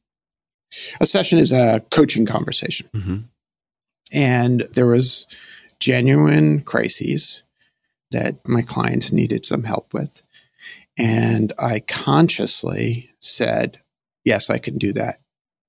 [0.99, 2.89] A session is a coaching conversation.
[2.93, 3.17] Mm-hmm.
[4.11, 5.27] And there was
[5.79, 7.43] genuine crises
[8.13, 10.21] that my clients needed some help with.
[10.97, 13.79] And I consciously said,
[14.23, 15.19] yes, I can do that,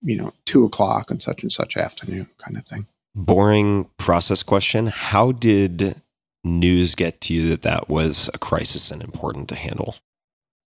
[0.02, 2.86] you know, two o'clock on such and such afternoon kind of thing.
[3.14, 4.86] Boring process question.
[4.86, 6.00] How did
[6.44, 9.96] news get to you that that was a crisis and important to handle?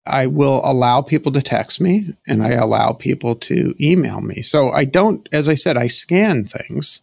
[0.06, 4.42] I will allow people to text me and I allow people to email me.
[4.42, 7.02] So I don't, as I said, I scan things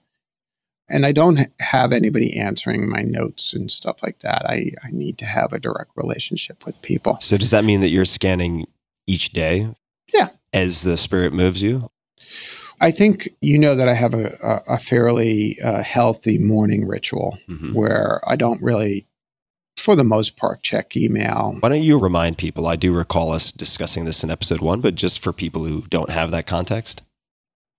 [0.88, 4.44] and I don't have anybody answering my notes and stuff like that.
[4.46, 7.18] I, I need to have a direct relationship with people.
[7.20, 8.66] So does that mean that you're scanning
[9.06, 9.68] each day?
[10.12, 10.28] Yeah.
[10.52, 11.90] As the spirit moves you?
[12.80, 17.72] I think you know that I have a, a, fairly uh, healthy morning ritual mm-hmm.
[17.72, 19.06] where I don't really,
[19.76, 21.56] for the most part, check email.
[21.60, 22.66] Why don't you remind people?
[22.66, 26.10] I do recall us discussing this in episode one, but just for people who don't
[26.10, 27.02] have that context.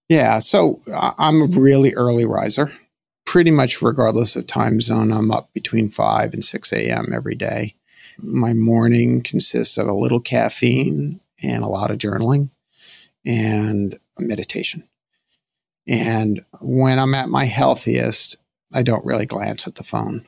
[0.10, 0.39] Yeah.
[0.39, 0.80] So
[1.20, 2.72] I'm a really early riser
[3.36, 7.12] pretty much regardless of time zone, I'm up between 5 and 6 a.m.
[7.13, 7.76] every day.
[8.17, 12.50] My morning consists of a little caffeine and a lot of journaling
[13.26, 14.88] and meditation.
[15.86, 18.38] And when I'm at my healthiest,
[18.74, 20.26] I don't really glance at the phone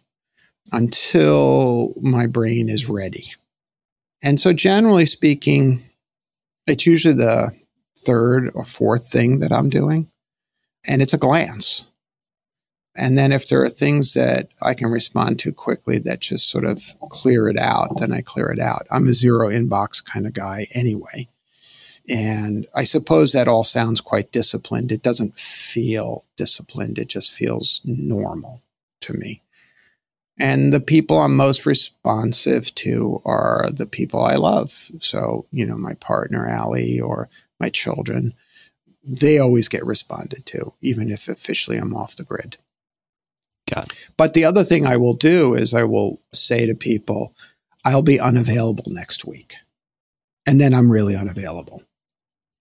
[0.74, 3.32] until my brain is ready.
[4.22, 5.80] And so, generally speaking,
[6.66, 7.52] it's usually the
[7.98, 10.10] third or fourth thing that I'm doing.
[10.86, 11.86] And it's a glance.
[12.98, 16.66] And then if there are things that I can respond to quickly that just sort
[16.66, 18.88] of clear it out, then I clear it out.
[18.92, 21.30] I'm a zero inbox kind of guy anyway.
[22.10, 24.92] And I suppose that all sounds quite disciplined.
[24.92, 28.62] It doesn't feel disciplined, it just feels normal
[29.02, 29.44] to me.
[30.40, 34.92] And the people I'm most responsive to are the people I love.
[35.00, 37.28] So, you know, my partner, Allie, or
[37.60, 38.34] my children,
[39.04, 42.58] they always get responded to, even if officially I'm off the grid.
[43.74, 43.94] Got.
[44.18, 47.34] But the other thing I will do is I will say to people,
[47.86, 49.56] I'll be unavailable next week.
[50.46, 51.84] And then I'm really unavailable.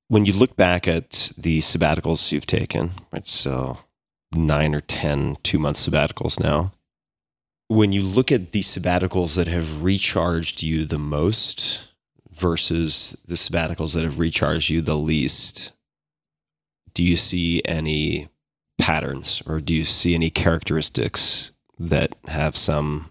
[0.08, 3.26] When you look back at the sabbaticals you've taken, right?
[3.26, 3.78] So
[4.32, 6.72] nine or ten two month sabbaticals now.
[7.68, 11.80] when you look at the sabbaticals that have recharged you the most
[12.32, 15.72] versus the sabbaticals that have recharged you the least,
[16.94, 18.28] do you see any
[18.78, 23.10] patterns or do you see any characteristics that have some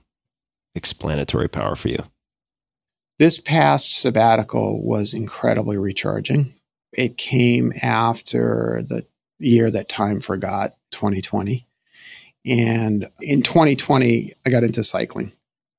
[0.73, 2.03] explanatory power for you?
[3.17, 6.53] This past sabbatical was incredibly recharging.
[6.91, 9.05] It came after the
[9.39, 11.65] year that time forgot, 2020.
[12.45, 15.31] And in 2020, I got into cycling.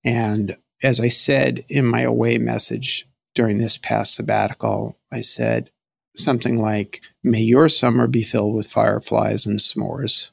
[0.05, 5.70] And as I said in my away message during this past sabbatical, I said
[6.16, 10.31] something like, May your summer be filled with fireflies and s'mores.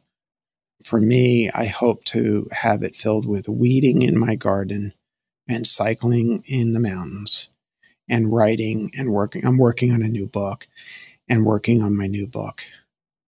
[0.83, 4.93] For me, I hope to have it filled with weeding in my garden
[5.47, 7.49] and cycling in the mountains
[8.09, 9.45] and writing and working.
[9.45, 10.67] I'm working on a new book
[11.29, 12.63] and working on my new book.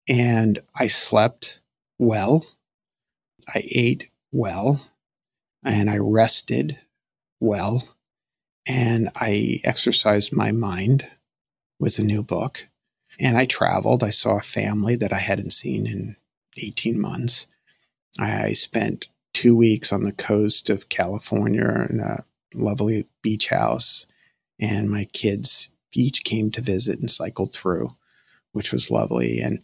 [0.08, 1.60] And I slept
[1.98, 2.46] well.
[3.48, 4.86] I ate well
[5.64, 6.78] and I rested
[7.40, 7.88] well
[8.68, 11.08] and I exercised my mind
[11.80, 12.68] with a new book.
[13.20, 14.04] And I traveled.
[14.04, 16.16] I saw a family that I hadn't seen in
[16.58, 17.48] 18 months.
[18.20, 24.06] I spent two weeks on the coast of California in a lovely beach house,
[24.60, 27.96] and my kids each came to visit and cycled through,
[28.52, 29.40] which was lovely.
[29.40, 29.64] And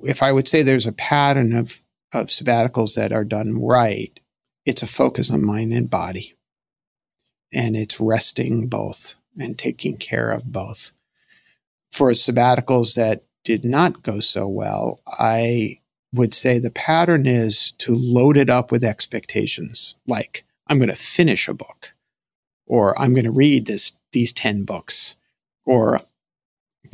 [0.00, 1.80] if I would say there's a pattern of,
[2.12, 4.18] of sabbaticals that are done right,
[4.64, 6.34] it's a focus on mind and body.
[7.52, 10.92] And it's resting both and taking care of both.
[11.94, 15.78] For sabbaticals that did not go so well, I
[16.12, 20.96] would say the pattern is to load it up with expectations like I'm going to
[20.96, 21.92] finish a book
[22.66, 25.14] or I'm going to read this these 10 books
[25.64, 26.00] or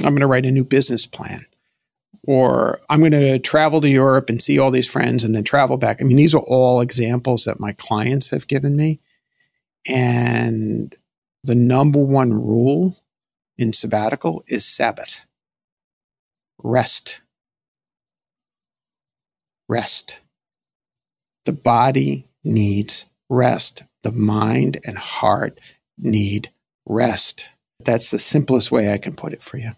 [0.02, 1.46] I'm going to write a new business plan
[2.26, 5.78] or I'm going to travel to Europe and see all these friends and then travel
[5.78, 6.00] back.
[6.00, 9.00] I mean, these are all examples that my clients have given me.
[9.88, 10.94] And
[11.44, 12.96] the number one rule
[13.60, 15.20] in sabbatical is Sabbath
[16.62, 17.20] rest.
[19.68, 20.20] Rest.
[21.44, 23.84] The body needs rest.
[24.02, 25.60] The mind and heart
[25.98, 26.50] need
[26.86, 27.48] rest.
[27.84, 29.72] That's the simplest way I can put it for you.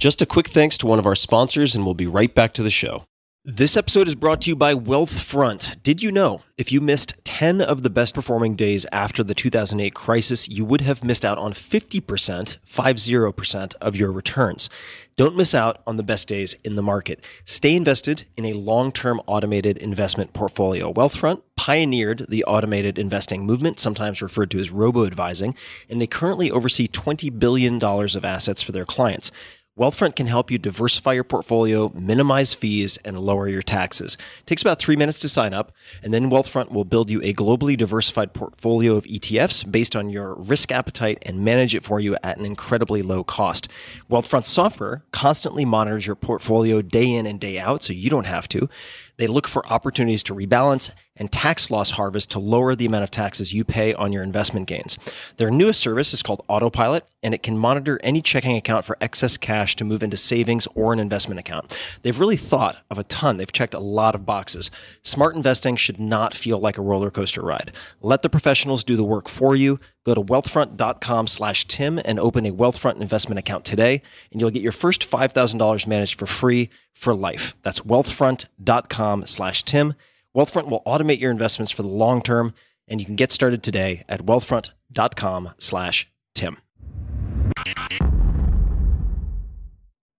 [0.00, 2.62] Just a quick thanks to one of our sponsors, and we'll be right back to
[2.62, 3.04] the show.
[3.48, 5.80] This episode is brought to you by Wealthfront.
[5.84, 9.94] Did you know if you missed 10 of the best performing days after the 2008
[9.94, 14.68] crisis, you would have missed out on 50%, 50% of your returns?
[15.14, 17.24] Don't miss out on the best days in the market.
[17.44, 20.92] Stay invested in a long term automated investment portfolio.
[20.92, 25.54] Wealthfront pioneered the automated investing movement, sometimes referred to as robo advising,
[25.88, 29.30] and they currently oversee $20 billion of assets for their clients.
[29.78, 34.16] Wealthfront can help you diversify your portfolio, minimize fees, and lower your taxes.
[34.40, 35.70] It takes about three minutes to sign up,
[36.02, 40.34] and then Wealthfront will build you a globally diversified portfolio of ETFs based on your
[40.36, 43.68] risk appetite and manage it for you at an incredibly low cost.
[44.10, 48.48] Wealthfront software constantly monitors your portfolio day in and day out, so you don't have
[48.48, 48.70] to.
[49.18, 53.10] They look for opportunities to rebalance and tax loss harvest to lower the amount of
[53.10, 54.98] taxes you pay on your investment gains.
[55.36, 59.36] Their newest service is called Autopilot, and it can monitor any checking account for excess
[59.36, 61.76] cash to move into savings or an investment account.
[62.02, 63.36] They've really thought of a ton.
[63.36, 64.70] They've checked a lot of boxes.
[65.02, 67.72] Smart investing should not feel like a roller coaster ride.
[68.00, 69.80] Let the professionals do the work for you.
[70.04, 74.62] Go to wealthfront.com slash Tim and open a Wealthfront investment account today, and you'll get
[74.62, 77.56] your first $5,000 managed for free for life.
[77.62, 79.94] That's wealthfront.com slash Tim.
[80.36, 82.52] Wealthfront will automate your investments for the long term,
[82.86, 86.58] and you can get started today at wealthfront.com slash Tim.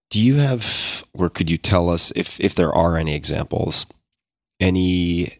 [0.09, 3.85] Do you have, or could you tell us if, if there are any examples,
[4.59, 5.33] any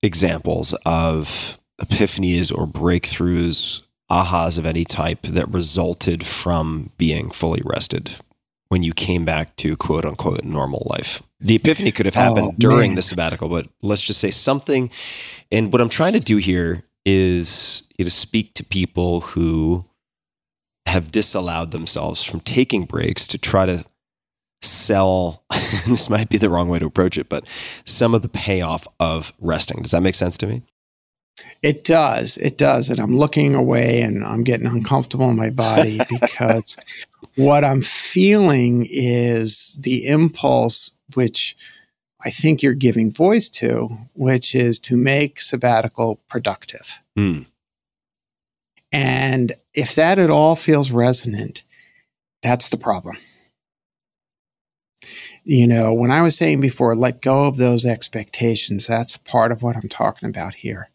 [0.00, 8.12] examples of epiphanies or breakthroughs, ahas of any type that resulted from being fully rested
[8.68, 11.20] when you came back to quote unquote normal life?
[11.40, 12.96] The epiphany could have oh, happened Oh, during man.
[12.96, 14.90] the sabbatical, but let's just say something.
[15.52, 19.86] And what I'm trying to do here is you know, speak to people who
[20.86, 23.84] have disallowed themselves from taking breaks to try to
[24.62, 25.44] sell
[25.86, 27.44] this might be the wrong way to approach it but
[27.86, 30.62] some of the payoff of resting does that make sense to me
[31.62, 32.36] It does.
[32.38, 32.90] It does.
[32.90, 36.76] And I'm looking away and I'm getting uncomfortable in my body because
[37.40, 41.56] what I'm feeling is the impulse, which
[42.24, 47.00] I think you're giving voice to, which is to make sabbatical productive.
[47.16, 47.42] Hmm.
[48.92, 51.62] And if that at all feels resonant,
[52.42, 53.16] that's the problem.
[55.44, 59.62] You know, when I was saying before, let go of those expectations, that's part of
[59.62, 60.90] what I'm talking about here.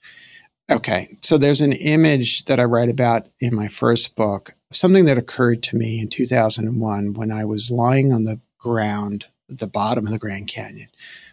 [0.69, 5.18] Okay, so there's an image that I write about in my first book, something that
[5.18, 10.05] occurred to me in 2001 when I was lying on the ground at the bottom
[10.05, 10.89] of the Grand Canyon,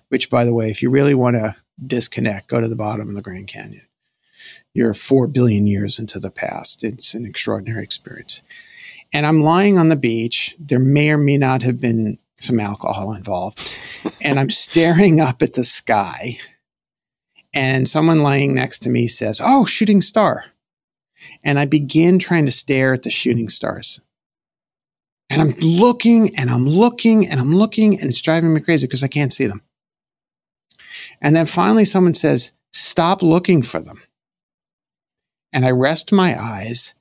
[0.08, 3.14] which, by the way, if you really want to disconnect, go to the bottom of
[3.14, 3.86] the Grand Canyon.
[4.74, 6.84] You're four billion years into the past.
[6.84, 8.42] It's an extraordinary experience.
[9.12, 10.56] And I'm lying on the beach.
[10.58, 13.70] There may or may not have been some alcohol involved.
[14.24, 16.38] and I'm staring up at the sky.
[17.54, 20.46] And someone lying next to me says, Oh, shooting star.
[21.42, 24.00] And I begin trying to stare at the shooting stars.
[25.30, 29.02] And I'm looking and I'm looking and I'm looking, and it's driving me crazy because
[29.02, 29.62] I can't see them.
[31.20, 34.02] And then finally, someone says, Stop looking for them.
[35.52, 36.94] And I rest my eyes,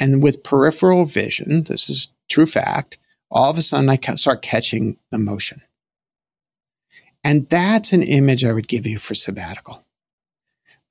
[0.00, 2.98] and with peripheral vision, this is true fact,
[3.30, 5.62] all of a sudden I start catching the motion.
[7.24, 9.84] And that's an image I would give you for sabbatical.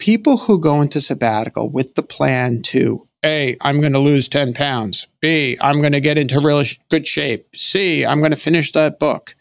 [0.02, 4.56] People who go into sabbatical with the plan to A, I'm going to lose 10
[4.56, 5.06] pounds.
[5.22, 7.48] B, I'm going to get into real good shape.
[7.56, 9.36] C, I'm going to finish that book.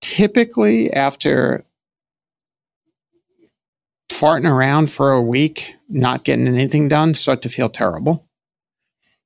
[0.00, 1.66] Typically, after
[4.10, 8.26] farting around for a week, not getting anything done, start to feel terrible.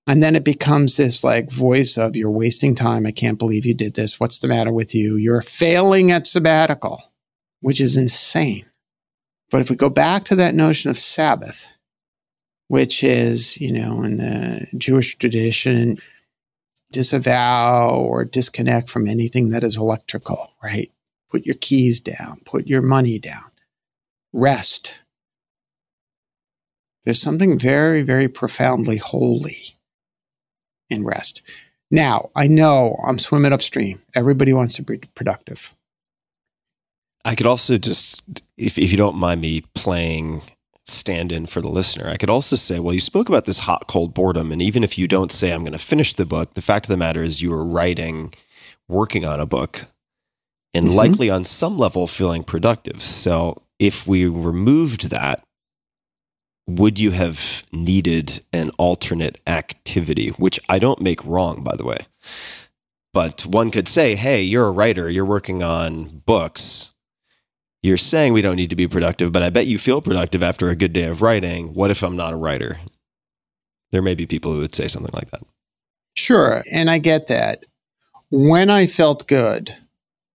[0.08, 3.06] And then it becomes this like voice of you're wasting time.
[3.06, 4.18] I can't believe you did this.
[4.18, 5.14] What's the matter with you?
[5.14, 7.12] You're failing at sabbatical,
[7.60, 8.66] which is insane.
[9.50, 11.66] But if we go back to that notion of Sabbath,
[12.68, 15.98] which is, you know, in the Jewish tradition,
[16.90, 20.90] disavow or disconnect from anything that is electrical, right?
[21.30, 23.50] Put your keys down, put your money down,
[24.32, 24.98] rest.
[27.04, 29.76] There's something very, very profoundly holy
[30.90, 31.42] in rest.
[31.90, 34.02] Now, I know I'm swimming upstream.
[34.14, 35.72] Everybody wants to be productive.
[37.24, 38.22] I could also just,
[38.56, 40.42] if, if you don't mind me playing
[40.84, 43.86] stand in for the listener, I could also say, well, you spoke about this hot,
[43.88, 44.52] cold boredom.
[44.52, 46.90] And even if you don't say, I'm going to finish the book, the fact of
[46.90, 48.32] the matter is you were writing,
[48.88, 49.84] working on a book,
[50.74, 50.96] and mm-hmm.
[50.96, 53.02] likely on some level feeling productive.
[53.02, 55.42] So if we removed that,
[56.68, 60.30] would you have needed an alternate activity?
[60.30, 62.06] Which I don't make wrong, by the way.
[63.12, 66.92] But one could say, hey, you're a writer, you're working on books.
[67.86, 70.70] You're saying we don't need to be productive, but I bet you feel productive after
[70.70, 71.72] a good day of writing.
[71.72, 72.80] What if I'm not a writer?
[73.92, 75.42] There may be people who would say something like that.
[76.14, 76.64] Sure.
[76.72, 77.62] And I get that.
[78.28, 79.72] When I felt good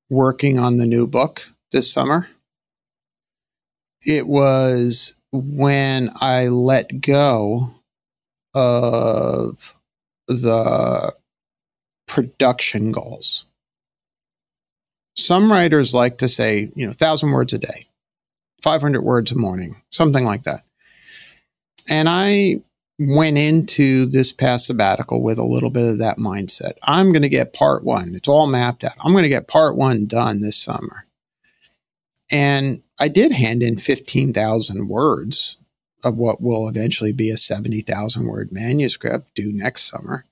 [0.10, 2.30] working on the new book this summer,
[4.06, 7.76] it was when I let go
[8.54, 9.76] of
[10.30, 11.14] the
[12.08, 13.46] production goals.
[15.16, 17.88] Some writers like to say, you know, 1,000 words a day,
[18.62, 20.64] 500 words a morning, something like that.
[21.90, 22.64] And I
[23.00, 26.74] went into this past sabbatical with a little bit of that mindset.
[26.84, 28.14] I'm going to get part one.
[28.16, 28.94] It's all mapped out.
[29.04, 31.06] I'm going to get part one done this summer.
[32.32, 35.58] And I did hand in 15,000 words
[36.04, 40.26] of what will eventually be a 70,000 word manuscript due next summer.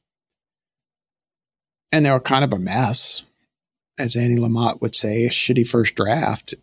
[1.91, 3.23] And they were kind of a mess,
[3.99, 6.55] as Annie Lamott would say, a shitty first draft.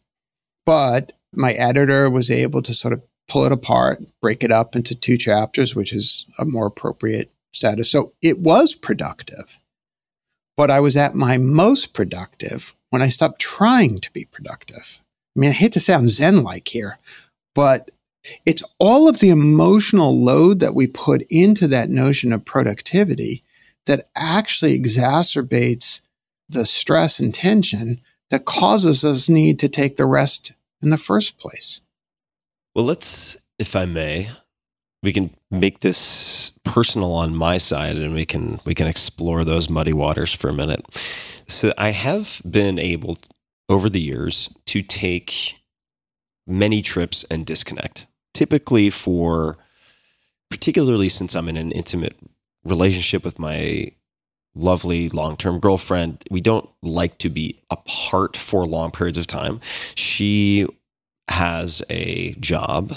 [0.65, 4.95] But my editor was able to sort of pull it apart, break it up into
[4.95, 7.91] two chapters, which is a more appropriate status.
[7.91, 9.59] So it was productive.
[10.57, 15.03] But I was at my most productive when I stopped trying to be productive.
[15.37, 16.99] I mean, I hate to sound Zen like here,
[17.55, 17.91] but
[18.47, 23.45] it's all of the emotional load that we put into that notion of productivity
[23.85, 26.01] that actually exacerbates
[26.49, 31.39] the stress and tension that causes us need to take the rest in the first
[31.39, 31.81] place.
[32.75, 34.29] Well, let's, if I may,
[35.03, 39.71] we can make this personal on my side and we can we can explore those
[39.71, 40.85] muddy waters for a minute.
[41.47, 43.17] So I have been able
[43.69, 45.57] over the years to take
[46.47, 48.07] many trips and disconnect.
[48.35, 49.59] Typically, for
[50.51, 52.17] particularly since I'm in an intimate
[52.65, 53.93] relationship with my
[54.57, 59.61] lovely long term girlfriend, we don't like to be apart for long periods of time.
[59.95, 60.67] She
[61.29, 62.97] has a job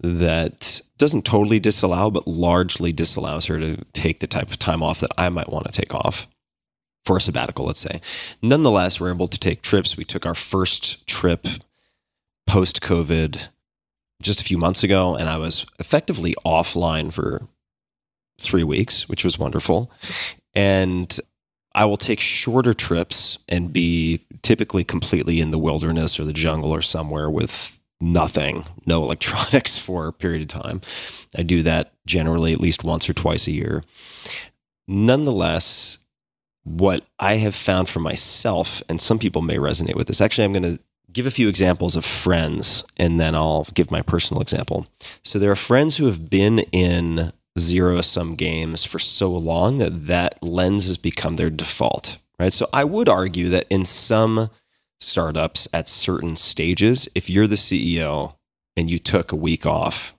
[0.00, 5.00] that doesn't totally disallow, but largely disallows her to take the type of time off
[5.00, 6.26] that I might want to take off
[7.04, 8.00] for a sabbatical, let's say.
[8.42, 9.96] Nonetheless, we're able to take trips.
[9.96, 11.46] We took our first trip
[12.46, 13.48] post COVID
[14.20, 17.48] just a few months ago, and I was effectively offline for
[18.40, 19.90] three weeks, which was wonderful.
[20.58, 21.16] And
[21.72, 26.74] I will take shorter trips and be typically completely in the wilderness or the jungle
[26.74, 30.80] or somewhere with nothing, no electronics for a period of time.
[31.36, 33.84] I do that generally at least once or twice a year.
[34.88, 35.98] Nonetheless,
[36.64, 40.52] what I have found for myself, and some people may resonate with this, actually, I'm
[40.52, 40.80] going to
[41.12, 44.88] give a few examples of friends and then I'll give my personal example.
[45.22, 50.06] So there are friends who have been in zero sum games for so long that
[50.06, 52.52] that lens has become their default, right?
[52.52, 54.50] So I would argue that in some
[55.00, 58.34] startups at certain stages, if you're the CEO
[58.76, 60.14] and you took a week off,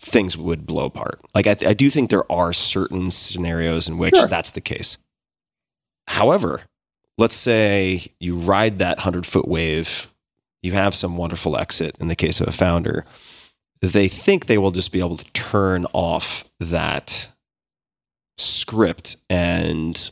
[0.00, 1.20] things would blow apart.
[1.34, 4.26] Like I, I do think there are certain scenarios in which Sure.
[4.28, 4.98] that's the case.
[6.08, 6.62] However,
[7.18, 10.10] let's say you ride that 100 foot wave,
[10.62, 13.04] you have some wonderful exit in the case of a founder.
[13.80, 17.28] They think they will just be able to turn off that
[18.38, 19.16] script.
[19.30, 20.10] And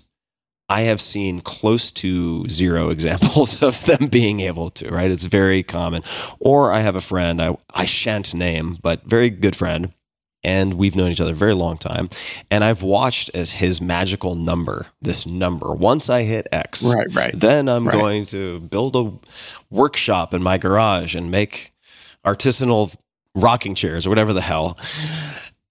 [0.68, 5.10] I have seen close to zero examples of them being able to, right?
[5.10, 6.02] It's very common.
[6.40, 9.92] Or I have a friend, I, I shan't name, but very good friend.
[10.46, 12.10] And we've known each other a very long time.
[12.50, 17.32] And I've watched as his magical number, this number, once I hit X, Right, right.
[17.34, 17.94] then I'm Right.
[17.98, 19.10] going to build a
[19.70, 21.72] workshop in my garage and make
[22.26, 22.94] artisanal
[23.34, 24.78] rocking chairs or whatever the hell.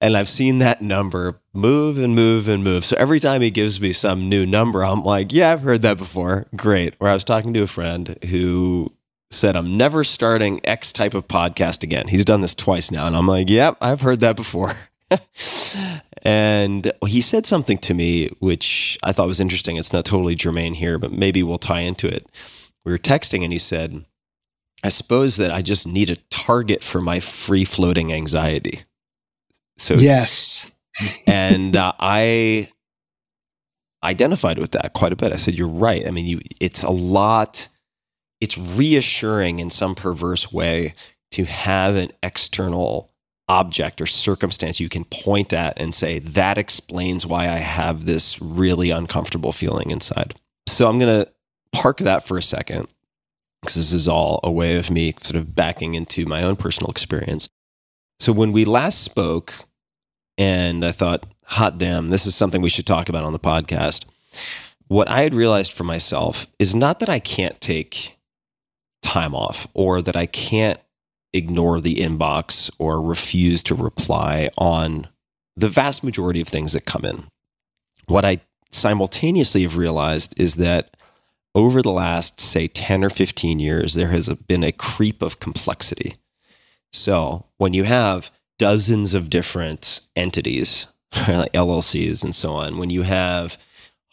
[0.02, 2.84] And I've seen that number move and move and move.
[2.84, 5.98] So every time he gives me some new number, I'm like, yeah, I've heard that
[5.98, 6.48] before.
[6.56, 6.96] Great.
[7.00, 8.92] Or I was talking to a friend who
[9.32, 12.10] said, I'm never starting X type of podcast again.
[12.10, 13.08] He's done this twice now.
[13.08, 14.76] And I'm like, yep, I've heard that before.
[16.24, 19.78] and he said something to me, which I thought was interesting.
[19.78, 22.28] It's not totally germane here, but maybe we'll tie into it.
[22.86, 24.06] We were texting and he said,
[24.84, 28.82] I suppose that I just need a target for my free floating anxiety.
[29.78, 30.70] So Yes.
[31.26, 32.70] and uh, I
[34.04, 35.32] identified with that quite a bit.
[35.32, 36.06] I said, "You're right.
[36.08, 36.42] I mean, you.
[36.60, 37.68] It's a lot.
[38.42, 40.94] It's reassuring in some perverse way
[41.32, 43.10] to have an external
[43.50, 48.42] object or circumstance you can point at and say that explains why I have this
[48.42, 50.36] really uncomfortable feeling inside."
[50.68, 51.28] So I'm gonna
[51.72, 52.88] park that for a second
[53.64, 56.92] because this is all a way of me sort of backing into my own personal
[56.92, 57.48] experience.
[58.20, 59.54] So when we last spoke,
[60.38, 64.04] and I thought, hot damn, this is something we should talk about on the podcast.
[64.88, 68.18] What I had realized for myself is not that I can't take
[69.02, 70.80] time off or that I can't
[71.32, 75.08] ignore the inbox or refuse to reply on
[75.56, 77.28] the vast majority of things that come in.
[78.08, 78.42] What I
[78.72, 80.93] simultaneously have realized is that
[81.56, 86.16] over the last, say, 10 or 15 years, there has been a creep of complexity.
[86.92, 90.88] So when you have dozens of different entities,
[91.28, 93.58] like LLCs and so on, when you have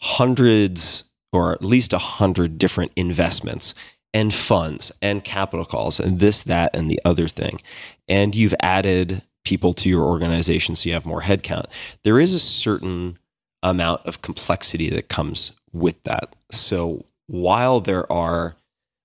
[0.01, 3.73] hundreds or at least a hundred different investments
[4.13, 7.61] and funds and capital calls and this, that, and the other thing,
[8.07, 11.65] and you've added people to your organization so you have more headcount,
[12.03, 13.17] there is a certain
[13.63, 16.35] amount of complexity that comes with that.
[16.51, 18.55] So while there are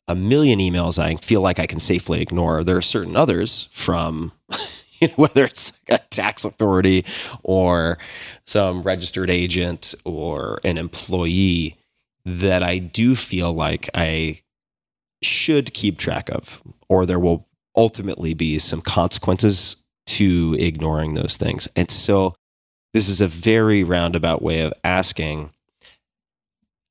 [0.09, 4.33] a million emails I feel like I can safely ignore, there are certain others from
[5.01, 7.05] you know, whether it's a tax authority
[7.45, 7.99] or
[8.45, 11.77] some registered agent or an employee
[12.25, 14.41] that I do feel like I
[15.23, 17.47] should keep track of, or there will
[17.77, 21.69] ultimately be some consequences to ignoring those things.
[21.77, 22.35] And so
[22.93, 25.51] this is a very roundabout way of asking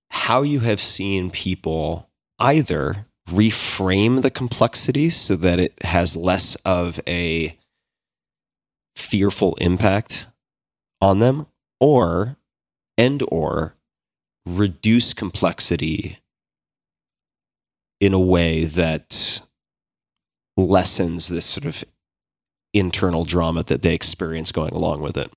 [0.10, 7.00] how you have seen people either reframe the complexity so that it has less of
[7.08, 7.58] a
[8.96, 10.28] fearful impact
[11.02, 11.48] on them
[11.80, 12.38] or
[12.98, 13.76] and or
[14.46, 16.20] reduce complexity
[18.00, 19.42] in a way that
[20.58, 21.84] lessens this sort of
[22.74, 25.32] internal drama that they experience going along with it.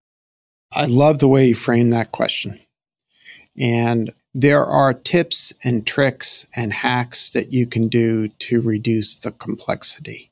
[0.73, 2.61] I love the way you frame that question.
[3.57, 9.33] And there are tips and tricks and hacks that you can do to reduce the
[9.33, 10.31] complexity,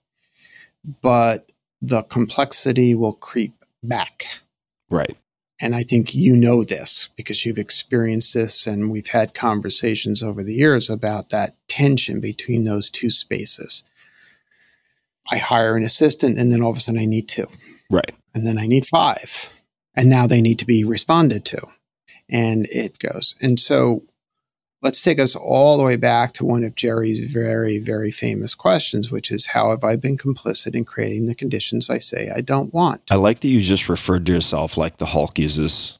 [1.02, 4.26] but the complexity will creep back.
[4.90, 5.16] Right.
[5.58, 10.42] And I think you know this because you've experienced this, and we've had conversations over
[10.42, 13.82] the years about that tension between those two spaces.
[15.30, 17.46] I hire an assistant, and then all of a sudden I need two
[17.90, 18.14] Right.
[18.34, 19.50] and then I need five.
[19.94, 21.66] And now they need to be responded to.
[22.28, 23.34] And it goes.
[23.40, 24.02] And so
[24.82, 29.10] let's take us all the way back to one of Jerry's very, very famous questions,
[29.10, 32.74] which is How have I been complicit in creating the conditions I say I don't
[32.74, 33.02] want?
[33.10, 35.98] I like that you just referred to yourself like the Hulk uses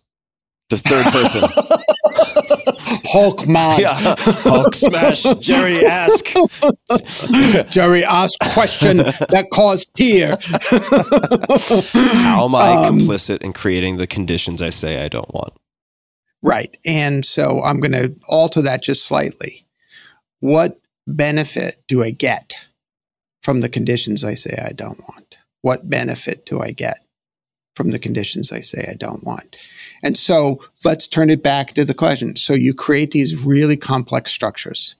[0.69, 1.49] the third person.
[3.09, 3.81] Hulk mod.
[3.81, 5.23] Yeah, Hulk smash.
[5.41, 6.25] Jerry, ask.
[7.71, 10.37] Jerry ask question that caused tear.
[12.23, 15.53] How am I Um, complicit in creating the conditions I say I don't want?
[16.43, 16.77] Right.
[16.85, 19.67] And so I'm going to alter that just slightly.
[20.41, 22.55] What benefit do I get
[23.43, 25.37] from the conditions I say I don't want?
[25.63, 27.05] What benefit do I get
[27.75, 29.57] from the conditions I say I don't want?
[30.03, 32.37] And so let's turn it back to the question.
[32.37, 34.97] So you create these really complex structures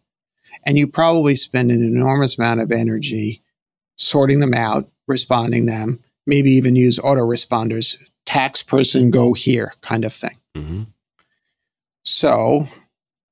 [0.65, 3.43] and you probably spend an enormous amount of energy
[3.97, 10.13] sorting them out, responding them, maybe even use autoresponders, tax person go here kind of
[10.13, 10.37] thing.
[10.55, 10.83] hmm
[12.07, 12.69] So,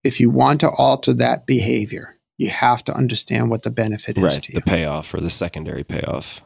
[0.02, 4.24] if you want to alter that behavior, you have to understand what the benefit is
[4.24, 4.58] Right, to you.
[4.58, 6.40] the payoff or the secondary payoff.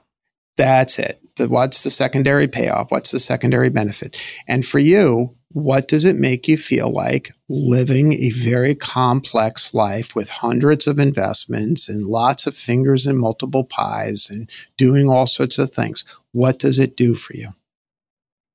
[0.58, 1.20] That's it.
[1.36, 2.90] The, what's the secondary payoff?
[2.90, 4.22] What's the secondary benefit?
[4.46, 10.14] And for you, what does it make you feel like living a very complex life
[10.14, 15.58] with hundreds of investments and lots of fingers and multiple pies and doing all sorts
[15.58, 16.04] of things?
[16.32, 17.54] What does it do for you?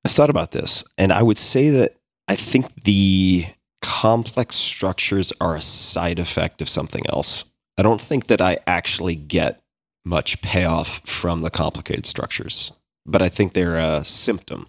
[0.05, 1.95] I've thought about this, and I would say that
[2.27, 3.47] I think the
[3.83, 7.45] complex structures are a side effect of something else.
[7.77, 9.61] I don't think that I actually get
[10.05, 12.71] much payoff from the complicated structures,
[13.05, 14.67] but I think they're a symptom.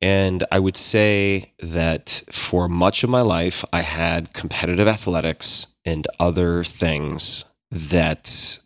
[0.00, 6.06] And I would say that for much of my life, I had competitive athletics and
[6.18, 8.58] other things that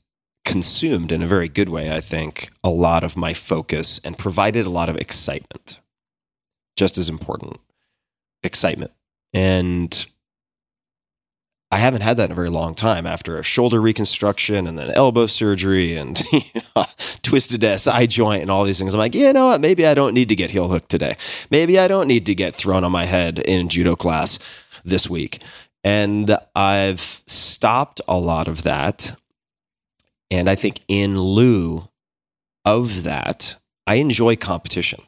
[0.45, 4.65] consumed in a very good way, I think, a lot of my focus and provided
[4.65, 5.81] a lot of excitement.
[6.77, 7.61] Just as important
[8.43, 8.93] excitement.
[9.33, 10.07] And
[11.71, 14.91] I haven't had that in a very long time after a shoulder reconstruction and then
[14.93, 16.19] elbow surgery and
[17.23, 18.95] twisted SI joint and all these things.
[18.95, 19.61] I'm like, you know what?
[19.61, 21.17] Maybe I don't need to get heel hooked today.
[21.51, 24.39] Maybe I don't need to get thrown on my head in judo class
[24.83, 25.43] this week.
[25.85, 29.19] And I've stopped a lot of that.
[30.31, 31.89] And I think in lieu
[32.65, 33.57] of that,
[33.87, 35.03] I enjoy competition.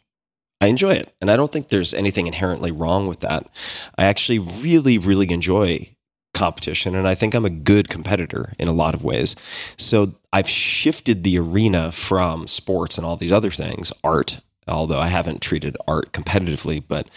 [0.61, 1.13] I enjoy it.
[1.21, 3.49] And I don't think there's anything inherently wrong with that.
[3.97, 5.89] I actually really, really enjoy
[6.35, 6.95] competition.
[6.95, 9.37] And I think I'm a good competitor in a lot of ways.
[9.77, 15.09] So I've shifted the arena from sports and all these other things, art, although I
[15.09, 17.09] haven't treated art competitively, but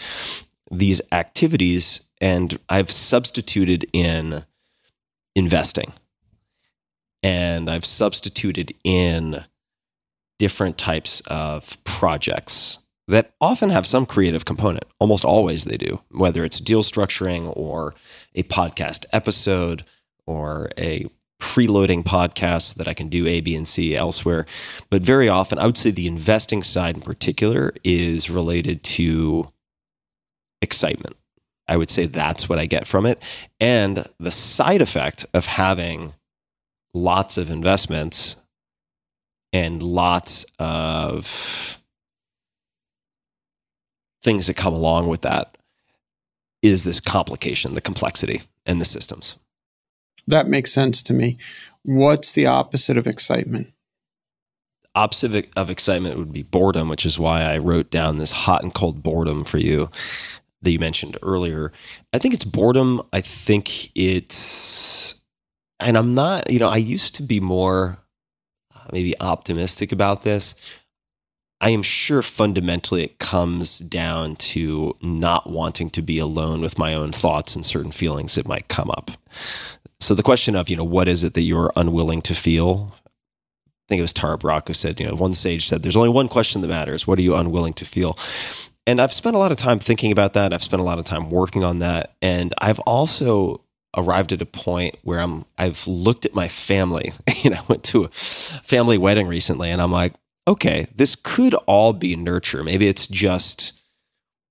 [0.72, 4.46] these activities, and I've substituted in
[5.36, 5.94] investing
[7.22, 9.46] and I've substituted in
[10.38, 14.86] different types of projects that often have some creative component.
[15.00, 17.94] Almost always they do, whether it's deal structuring or
[18.36, 19.84] a podcast episode
[20.26, 21.08] or a
[21.42, 24.46] preloading podcast that I can do A, B, and C elsewhere.
[24.90, 29.52] But very often, I would say the investing side in particular is related to
[30.62, 31.18] excitement.
[31.68, 33.22] I would say that's what I get from it.
[33.60, 36.14] And the side effect of having
[36.94, 38.38] lots of investments
[39.52, 41.78] and lots of
[44.24, 45.58] things that come along with that
[46.62, 49.36] is this complication, the complexity, and the systems.
[50.26, 51.38] That makes sense to me.
[51.84, 53.74] What's the opposite of excitement?
[54.96, 58.74] Opposite of excitement would be boredom, which is why I wrote down this hot and
[58.74, 59.90] cold boredom for you
[60.62, 61.74] that you mentioned earlier.
[62.14, 63.02] I think it's boredom.
[63.12, 65.16] I think it's,
[65.82, 67.98] and I'm not, you know, I used to be more
[68.74, 70.56] uh, maybe optimistic about this.
[71.64, 76.94] I am sure fundamentally it comes down to not wanting to be alone with my
[76.94, 79.12] own thoughts and certain feelings that might come up.
[80.02, 82.94] So the question of, you know, what is it that you're unwilling to feel?
[82.94, 86.10] I think it was Tara Brach who said, you know, one sage said, there's only
[86.10, 87.08] one question that matters.
[87.08, 88.18] What are you unwilling to feel?
[88.86, 90.52] And I've spent a lot of time thinking about that.
[90.52, 92.14] I've spent a lot of time working on that.
[92.22, 93.62] And I've also
[93.96, 97.14] arrived at a point where I'm I've looked at my family.
[97.42, 100.14] you know, I went to a family wedding recently and I'm like,
[100.48, 102.64] okay, this could all be nurture.
[102.64, 103.74] Maybe it's just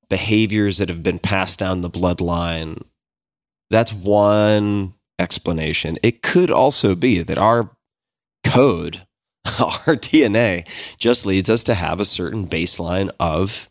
[0.09, 2.83] behaviors that have been passed down the bloodline.
[3.71, 5.99] That's one explanation.
[6.03, 7.71] It could also be that our
[8.45, 9.07] code,
[9.47, 10.67] our DNA,
[10.99, 13.69] just leads us to have a certain baseline of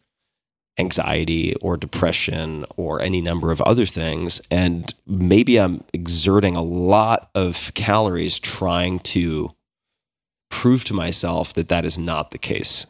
[0.79, 4.41] anxiety or depression or any number of other things.
[4.49, 9.51] And maybe I'm exerting a lot of calories trying to
[10.51, 12.85] prove to myself that that is not the case.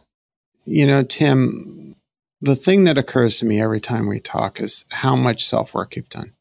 [0.66, 1.96] You know, Tim,
[2.42, 5.96] the thing that occurs to me every time we talk is how much self work
[5.96, 6.34] you've done.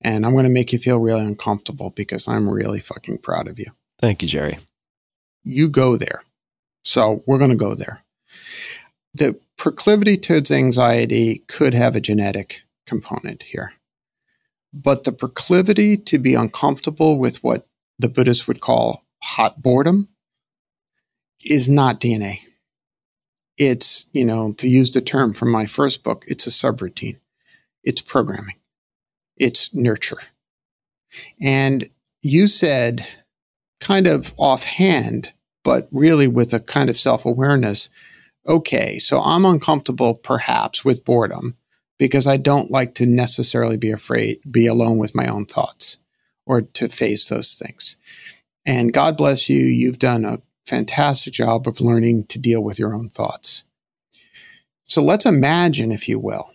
[0.00, 3.58] And I'm going to make you feel really uncomfortable because I'm really fucking proud of
[3.58, 3.66] you.
[4.00, 4.58] Thank you, Jerry.
[5.42, 6.22] You go there.
[6.84, 8.02] So we're going to go there.
[9.14, 13.72] The proclivity towards anxiety could have a genetic component here.
[14.72, 17.66] But the proclivity to be uncomfortable with what
[17.98, 20.08] the Buddhists would call hot boredom
[21.44, 22.40] is not DNA.
[23.56, 27.18] It's, you know, to use the term from my first book, it's a subroutine.
[27.84, 28.56] It's programming.
[29.36, 30.18] It's nurture.
[31.40, 31.88] And
[32.22, 33.06] you said,
[33.80, 35.32] kind of offhand,
[35.62, 37.90] but really with a kind of self awareness,
[38.46, 41.56] okay, so I'm uncomfortable perhaps with boredom
[41.98, 45.98] because I don't like to necessarily be afraid, be alone with my own thoughts
[46.46, 47.96] or to face those things.
[48.66, 52.94] And God bless you, you've done a fantastic job of learning to deal with your
[52.94, 53.64] own thoughts.
[54.84, 56.50] So let's imagine, if you will,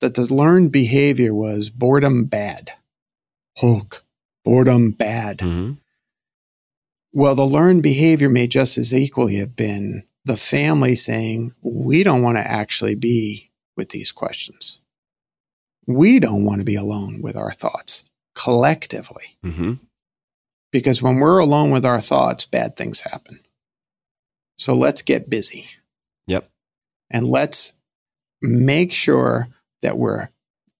[0.00, 2.72] that the learned behavior was boredom bad.
[3.58, 4.04] Hulk,
[4.44, 5.38] boredom bad.
[5.38, 5.78] Mhm.
[7.12, 12.22] Well, the learned behavior may just as equally have been the family saying, we don't
[12.22, 14.80] want to actually be with these questions.
[15.86, 18.04] We don't want to be alone with our thoughts
[18.34, 19.36] collectively.
[19.44, 19.80] Mhm.
[20.70, 23.40] Because when we're alone with our thoughts, bad things happen.
[24.58, 25.66] So let's get busy
[26.26, 26.48] Yep.
[27.10, 27.72] and let's
[28.40, 29.48] make sure
[29.82, 30.28] that we're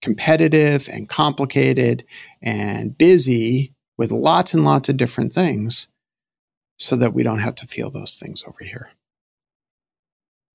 [0.01, 2.05] competitive and complicated
[2.41, 5.89] and busy with lots and lots of different things
[6.79, 8.91] so that we don't have to feel those things over here.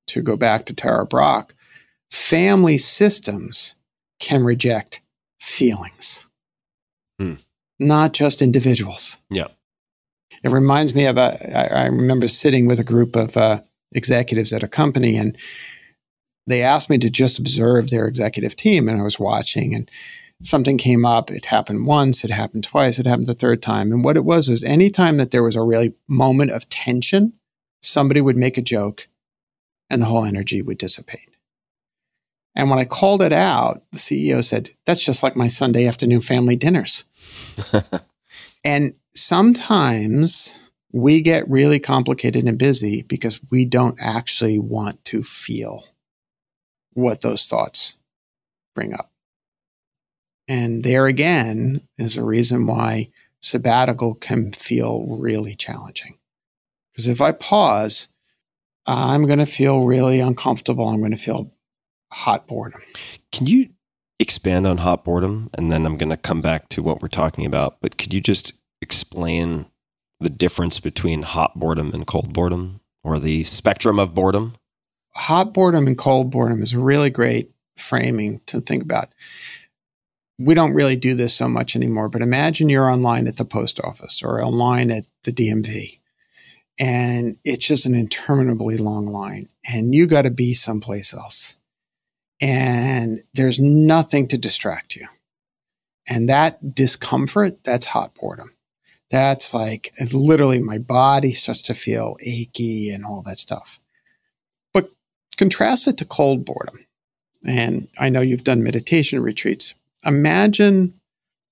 [0.07, 1.51] To go back to Tara Brach,
[2.11, 3.75] family systems
[4.19, 5.01] can reject
[5.39, 6.21] feelings,
[7.19, 7.35] Hmm.
[7.79, 9.17] not just individuals.
[9.29, 9.47] Yeah.
[10.43, 13.61] It reminds me of a, I, I remember sitting with a group of uh,
[13.91, 15.37] executives at a company and
[16.45, 19.89] they asked me to just observe their executive team and I was watching and
[20.43, 21.31] something came up.
[21.31, 23.91] It happened once, it happened twice, it happened the third time.
[23.91, 27.33] And what it was was anytime that there was a really moment of tension,
[27.81, 29.07] somebody would make a joke
[29.89, 31.29] and the whole energy would dissipate.
[32.55, 36.21] And when I called it out, the CEO said, That's just like my Sunday afternoon
[36.21, 37.03] family dinners.
[38.67, 40.59] And sometimes
[40.91, 45.83] we get really complicated and busy because we don't actually want to feel
[46.93, 47.97] what those thoughts
[48.73, 49.11] bring up.
[50.47, 53.09] And there again is a reason why
[53.41, 56.17] sabbatical can feel really challenging.
[56.91, 58.07] Because if I pause,
[58.85, 60.87] I'm going to feel really uncomfortable.
[60.87, 61.51] I'm going to feel
[62.11, 62.81] hot boredom.
[63.31, 63.69] Can you
[64.19, 65.49] expand on hot boredom?
[65.57, 67.77] And then I'm going to come back to what we're talking about.
[67.81, 69.67] But could you just explain
[70.19, 74.55] the difference between hot boredom and cold boredom or the spectrum of boredom?
[75.17, 79.09] hot boredom and cold boredom is a really great framing to think about.
[80.39, 83.79] We don't really do this so much anymore, but imagine you're online at the post
[83.83, 85.99] office or online at the DMV
[86.79, 91.55] and it's just an interminably long line and you got to be someplace else.
[92.39, 95.07] And there's nothing to distract you.
[96.07, 98.51] And that discomfort, that's hot boredom.
[99.11, 103.79] That's like literally my body starts to feel achy and all that stuff
[104.73, 104.91] But
[105.37, 106.85] contrast it to cold boredom.
[107.45, 109.75] And I know you've done meditation retreats.
[110.05, 110.95] Imagine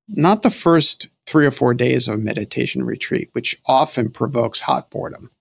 [0.09, 4.89] not the first three or four days of a meditation retreat, which often provokes hot
[4.91, 5.31] boredom.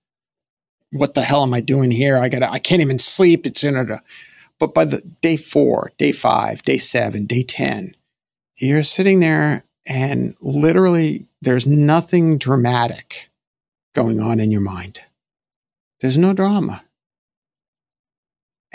[0.91, 2.17] What the hell am I doing here?
[2.17, 3.45] I got I can't even sleep.
[3.45, 4.01] It's in it.
[4.59, 7.95] But by the day four, day five, day seven, day 10,
[8.57, 13.29] you're sitting there and literally there's nothing dramatic
[13.93, 15.01] going on in your mind.
[16.01, 16.83] There's no drama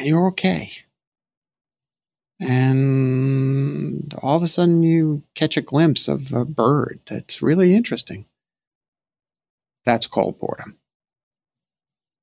[0.00, 0.72] and you're okay.
[2.40, 8.24] And all of a sudden, you catch a glimpse of a bird that's really interesting.
[9.84, 10.78] That's called boredom.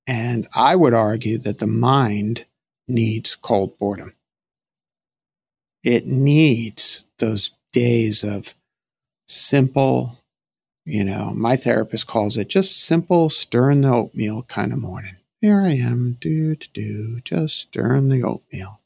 [0.07, 2.45] And I would argue that the mind
[2.87, 4.15] needs cold boredom.
[5.83, 8.55] It needs those days of
[9.27, 10.23] simple,
[10.85, 15.17] you know, my therapist calls it just simple stirring the oatmeal kind of morning.
[15.41, 18.81] Here I am, do do do, just stirring the oatmeal.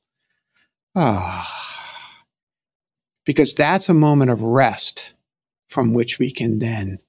[0.95, 1.71] Ah,
[3.25, 5.13] because that's a moment of rest
[5.69, 6.99] from which we can then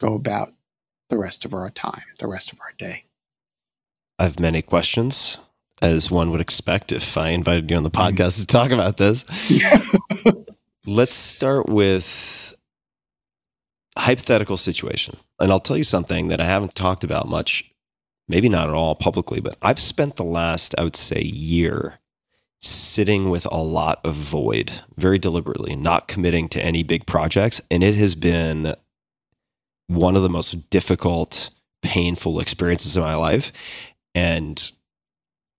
[0.00, 0.52] go about
[1.10, 3.04] the rest of our time, the rest of our day.
[4.18, 5.38] I have many questions,
[5.82, 9.24] as one would expect if I invited you on the podcast to talk about this.
[10.86, 12.45] Let's start with
[13.96, 15.16] hypothetical situation.
[15.40, 17.64] And I'll tell you something that I haven't talked about much,
[18.28, 21.98] maybe not at all publicly, but I've spent the last, I would say, year
[22.62, 27.60] sitting with a lot of void very deliberately, not committing to any big projects.
[27.70, 28.74] And it has been
[29.88, 31.50] one of the most difficult,
[31.82, 33.52] painful experiences of my life.
[34.14, 34.70] And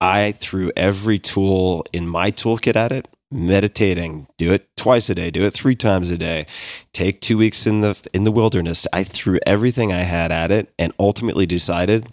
[0.01, 3.07] I threw every tool in my toolkit at it.
[3.31, 6.45] Meditating, do it twice a day, do it three times a day,
[6.93, 8.87] take two weeks in the in the wilderness.
[8.93, 12.11] I threw everything I had at it and ultimately decided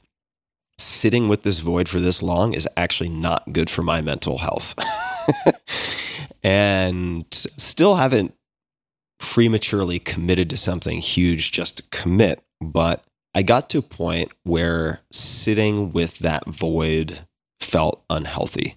[0.79, 4.75] sitting with this void for this long is actually not good for my mental health.
[6.43, 8.35] and still haven't
[9.21, 13.05] prematurely committed to something huge just to commit, but
[13.35, 17.21] I got to a point where sitting with that void
[17.61, 18.77] felt unhealthy.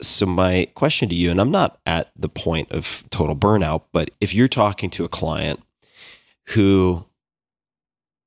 [0.00, 4.10] So, my question to you, and I'm not at the point of total burnout, but
[4.20, 5.60] if you're talking to a client
[6.48, 7.04] who,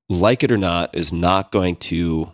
[0.09, 2.31] like it or not, is not going to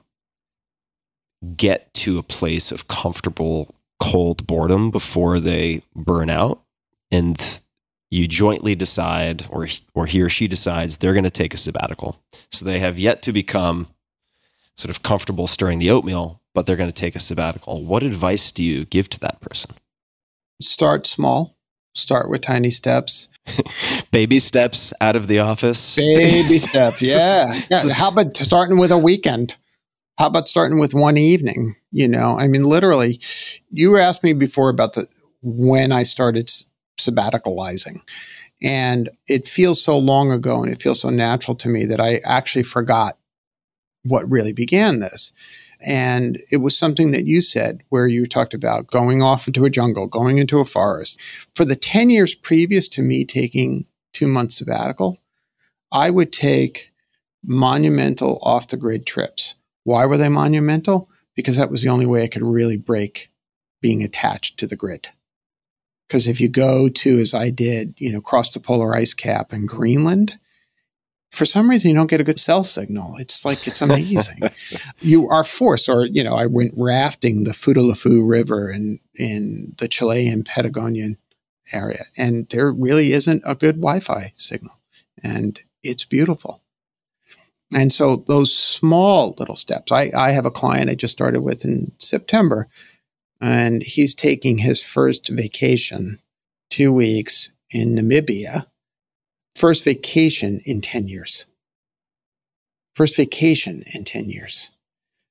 [1.57, 6.61] get to a place of comfortable cold boredom before they burn out
[7.11, 7.61] and
[8.09, 12.19] you jointly decide or or he or she decides they're going to take a sabbatical.
[12.51, 13.87] So they have yet to become
[14.77, 18.51] sort of comfortable stirring the oatmeal but they're going to take a sabbatical what advice
[18.51, 19.71] do you give to that person
[20.61, 21.57] Start small.
[21.95, 23.27] Start with tiny steps.
[24.11, 27.01] baby steps out of the office Baby steps.
[27.01, 27.61] Yeah.
[27.69, 27.89] yeah.
[27.93, 29.57] How about starting with a weekend?
[30.17, 31.75] How about starting with one evening?
[31.91, 33.19] You know, I mean, literally,
[33.71, 35.07] you asked me before about the
[35.41, 36.51] when I started
[36.99, 38.01] sabbaticalizing.
[38.61, 42.21] And it feels so long ago and it feels so natural to me that I
[42.23, 43.17] actually forgot
[44.03, 45.33] what really began this.
[45.85, 49.69] And it was something that you said where you talked about going off into a
[49.69, 51.19] jungle, going into a forest.
[51.55, 55.17] For the 10 years previous to me taking two months sabbatical,
[55.91, 56.91] I would take
[57.43, 59.55] monumental off the grid trips.
[59.83, 61.09] Why were they monumental?
[61.35, 63.29] Because that was the only way I could really break
[63.81, 65.09] being attached to the grid.
[66.07, 69.51] Because if you go to, as I did, you know, cross the polar ice cap
[69.51, 70.37] in Greenland,
[71.33, 73.15] for some reason you don't get a good cell signal.
[73.17, 74.39] It's like it's amazing.
[74.99, 79.87] you are forced, or you know, I went rafting the Futaleufu River in in the
[79.87, 81.17] Chilean Patagonian
[81.73, 84.79] area, and there really isn't a good Wi-Fi signal,
[85.23, 86.61] and it's beautiful.
[87.73, 89.91] And so those small little steps.
[89.91, 92.67] I, I have a client I just started with in September,
[93.41, 96.19] and he's taking his first vacation,
[96.69, 98.67] two weeks in Namibia.
[99.55, 101.45] First vacation in 10 years.
[102.95, 104.69] First vacation in 10 years.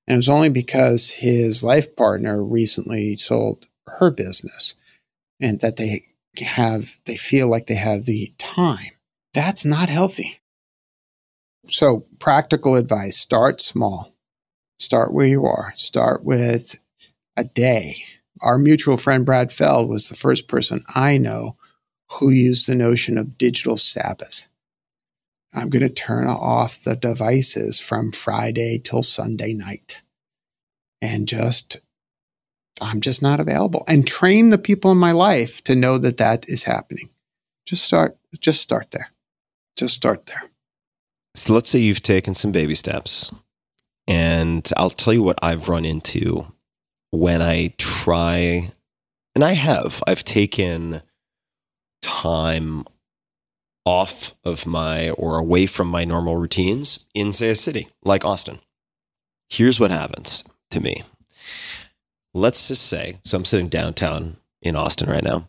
[0.07, 4.75] And it was only because his life partner recently sold her business
[5.41, 6.05] and that they
[6.41, 8.91] have, they feel like they have the time.
[9.35, 10.39] That's not healthy.
[11.69, 14.13] So, practical advice start small,
[14.79, 16.79] start where you are, start with
[17.37, 18.05] a day.
[18.41, 21.57] Our mutual friend Brad Feld was the first person I know
[22.13, 24.47] who used the notion of digital Sabbath.
[25.55, 30.03] I'm going to turn off the devices from Friday till Sunday night
[31.01, 31.79] and just,
[32.81, 36.49] I'm just not available and train the people in my life to know that that
[36.49, 37.11] is happening.
[37.67, 39.11] Just start, just start there.
[39.77, 40.43] Just start there.
[41.35, 43.33] So let's say you've taken some baby steps,
[44.07, 46.47] and I'll tell you what I've run into
[47.11, 48.71] when I try,
[49.35, 51.01] and I have, I've taken
[52.03, 52.85] time
[53.85, 58.61] off of my or away from my normal routines in, say, a city like Austin.
[59.49, 61.03] Here's what happens to me.
[62.35, 65.49] Let's just say, so I'm sitting downtown in Austin right now.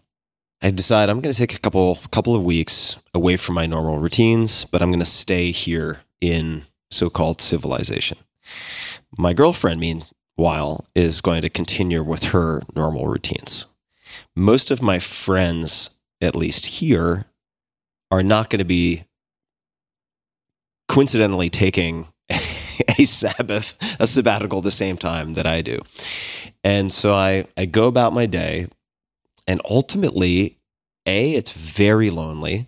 [0.62, 4.00] I decide I'm going to take a couple couple of weeks away from my normal
[4.00, 8.18] routines, but I'm going to stay here in so-called civilization.
[9.18, 13.66] My girlfriend, meanwhile, is going to continue with her normal routines.
[14.36, 15.90] Most of my friends,
[16.24, 17.26] at least here,
[18.12, 19.06] are not going to be
[20.88, 25.80] coincidentally taking a Sabbath, a sabbatical the same time that I do.
[26.64, 28.68] And so I, I go about my day
[29.48, 30.58] and ultimately,
[31.06, 32.68] A, it's very lonely.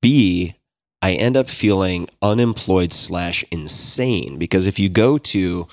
[0.00, 0.54] B,
[1.00, 5.66] I end up feeling unemployed slash insane because if you go to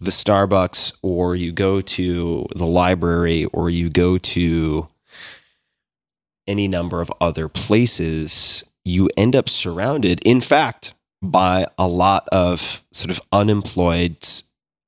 [0.00, 4.88] the Starbucks or you go to the library or you go to
[6.48, 12.82] any number of other places, you end up surrounded, in fact, by a lot of
[12.92, 14.26] sort of unemployed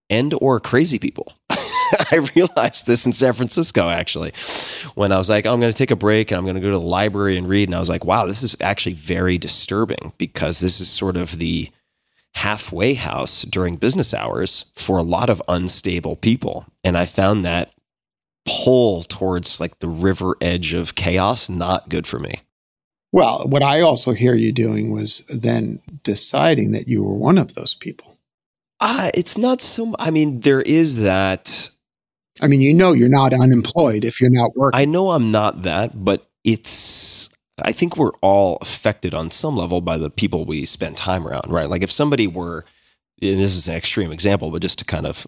[0.08, 1.32] and or crazy people.
[1.50, 4.32] I realized this in San Francisco actually,
[4.94, 6.60] when I was like, oh, I'm going to take a break and I'm going to
[6.60, 7.68] go to the library and read.
[7.68, 11.38] And I was like, wow, this is actually very disturbing because this is sort of
[11.38, 11.70] the
[12.34, 16.66] halfway house during business hours for a lot of unstable people.
[16.84, 17.72] And I found that
[18.46, 22.42] pull towards like the river edge of chaos not good for me.
[23.12, 27.54] Well, what I also hear you doing was then deciding that you were one of
[27.54, 28.18] those people.
[28.78, 29.94] Uh, it's not so.
[29.98, 31.70] I mean, there is that
[32.40, 34.78] I mean, you know, you're not unemployed if you're not working.
[34.78, 37.28] I know I'm not that, but it's
[37.62, 41.50] I think we're all affected on some level by the people we spend time around,
[41.50, 41.68] right?
[41.68, 42.64] Like if somebody were
[43.20, 45.26] and this is an extreme example, but just to kind of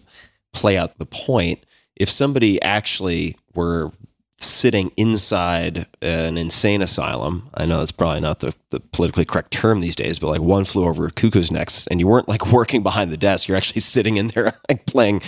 [0.51, 1.63] play out the point,
[2.03, 3.89] if somebody actually were
[4.37, 9.79] sitting inside an insane asylum, I know that's probably not the, the politically correct term
[9.79, 13.09] these days, but like one flew over cuckoo's necks and you weren't like working behind
[13.09, 15.21] the desk, you're actually sitting in there like playing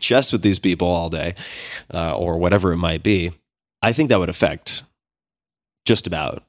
[0.00, 1.34] chess with these people all day
[1.94, 3.32] uh, or whatever it might be.
[3.80, 4.82] I think that would affect
[5.86, 6.42] just about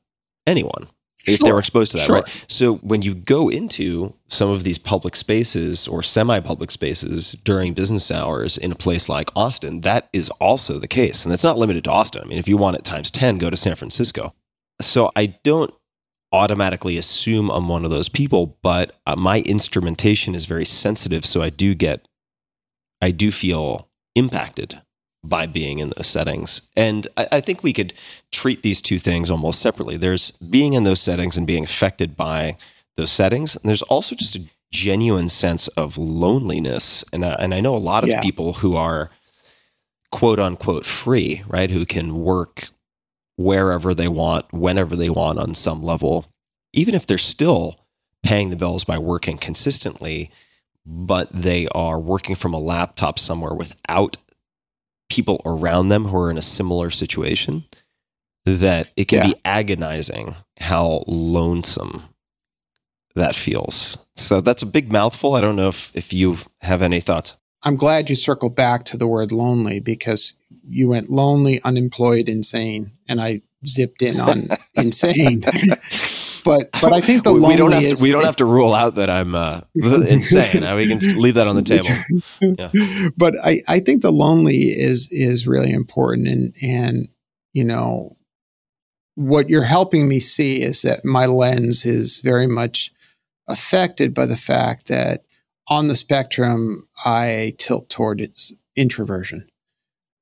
[0.45, 0.89] anyone
[1.33, 2.15] if they were exposed to that, sure.
[2.15, 2.45] right?
[2.47, 8.11] So when you go into some of these public spaces or semi-public spaces during business
[8.11, 11.83] hours in a place like Austin, that is also the case, and it's not limited
[11.85, 12.21] to Austin.
[12.23, 14.33] I mean, if you want it times ten, go to San Francisco.
[14.81, 15.73] So I don't
[16.31, 21.41] automatically assume I'm one of those people, but uh, my instrumentation is very sensitive, so
[21.41, 22.07] I do get,
[23.01, 24.79] I do feel impacted
[25.23, 26.61] by being in those settings.
[26.75, 27.93] And I, I think we could
[28.31, 29.97] treat these two things almost separately.
[29.97, 32.57] There's being in those settings and being affected by
[32.95, 33.55] those settings.
[33.55, 37.03] And there's also just a genuine sense of loneliness.
[37.11, 38.21] And, I- and I know a lot of Yeah.
[38.21, 39.09] people who are
[40.11, 41.69] quote unquote free, right?
[41.69, 42.69] Who can work
[43.35, 46.25] wherever they want, whenever they want on some level,
[46.73, 47.79] even if they're still
[48.23, 50.29] paying the bills by working consistently,
[50.85, 54.17] but they are working from a laptop somewhere without
[55.09, 57.65] people around them who are in a similar situation,
[58.45, 59.27] that it can Yeah.
[59.27, 62.03] be agonizing how lonesome
[63.15, 63.97] that feels.
[64.15, 65.35] So that's a big mouthful.
[65.35, 67.33] I don't know if, if you have any thoughts.
[67.63, 70.33] I'm glad you circled back to the word lonely because
[70.67, 75.43] you went lonely, unemployed, insane, and I zipped in on insane.
[76.49, 78.37] But but I think the we, lonely we don't have is to, we don't have
[78.37, 80.75] to rule out that I'm uh, insane.
[80.75, 83.11] We can leave that on the table.
[83.17, 87.09] but I, I think the lonely is is really important and and
[87.53, 88.17] you know
[89.13, 92.91] what you're helping me see is that my lens is very much
[93.47, 95.25] affected by the fact that
[95.67, 99.47] on the spectrum I tilt toward its introversion.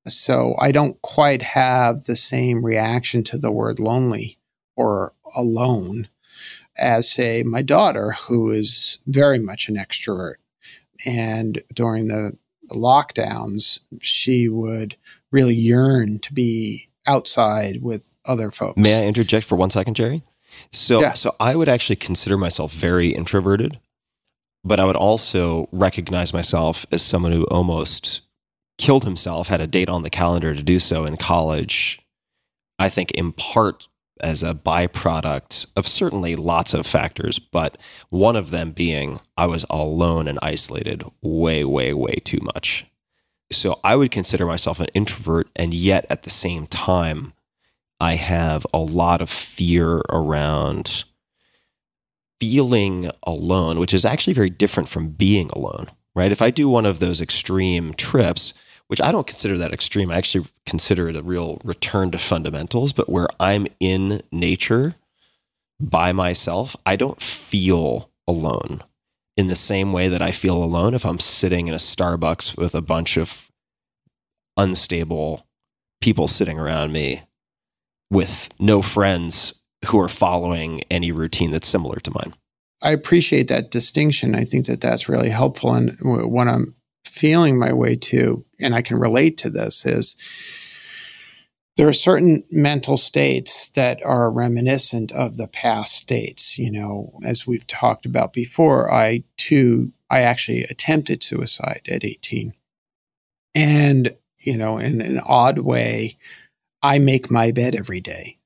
[0.10, 4.40] So I don't quite have the same reaction to the word lonely
[4.76, 6.10] or alone
[6.78, 10.36] as say my daughter who is very much an extrovert
[11.06, 12.38] and during the
[12.72, 14.96] lockdowns, she would
[15.32, 18.78] really yearn to be outside with other folks.
[18.78, 20.24] May I interject for one second, Jerry?
[20.72, 21.14] So, Yeah.
[21.14, 23.80] so I would actually consider myself very introverted,
[24.64, 28.22] but I would also recognize myself as someone who almost
[28.78, 32.00] killed himself, had a date on the calendar to do so in college.
[32.80, 33.88] I think in part
[34.22, 37.78] as a byproduct of certainly lots of factors, but
[38.10, 42.86] one of them being I was alone and isolated way, way, way too much.
[43.52, 47.34] So I would consider myself an introvert, and yet at the same time,
[48.00, 51.06] I have a lot of fear around
[52.40, 56.32] feeling alone, which is actually very different from being alone, right?
[56.32, 58.54] If I do one of those extreme trips,
[58.88, 62.94] which I don't consider that extreme, I actually consider it a real return to fundamentals,
[62.94, 64.96] but where I'm in nature
[65.80, 68.84] by myself, I don't feel alone
[69.36, 72.74] in the same way that I feel alone if I'm sitting in a Starbucks with
[72.74, 73.52] a bunch of
[74.58, 75.46] unstable
[76.02, 77.24] people sitting around me
[78.10, 79.54] with no friends
[79.86, 82.34] who are following any routine that's similar to mine.
[82.82, 84.36] I appreciate that distinction.
[84.36, 85.74] I think that that's really helpful.
[85.74, 86.76] And w- what I'm
[87.18, 90.16] feeling my way to, and I can relate to this, is
[91.76, 96.58] there are certain mental states that are reminiscent of the past states.
[96.58, 102.54] You know, as we've talked about before, I too, I actually attempted suicide at 18.
[103.54, 106.18] And, you know, in an odd way,
[106.82, 108.38] I make my bed every day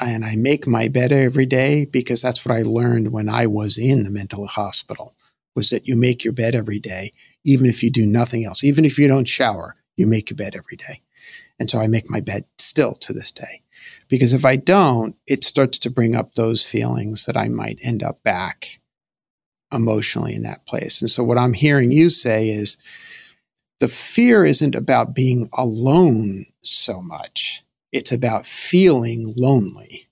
[0.00, 3.76] and I make my bed every day because that's what I learned when I was
[3.76, 5.14] in the mental hospital
[5.54, 7.12] was that you make your bed every day
[7.44, 10.56] even if you do nothing else even if you don't shower you make your bed
[10.56, 11.02] every day.
[11.58, 13.62] And so I make my bed still to this day.
[14.08, 18.02] Because if I don't it starts to bring up those feelings that I might end
[18.02, 18.80] up back
[19.72, 21.00] emotionally in that place.
[21.00, 22.76] And so what I'm hearing you say is
[23.78, 27.62] the fear isn't about being alone so much.
[27.92, 30.08] It's about feeling lonely.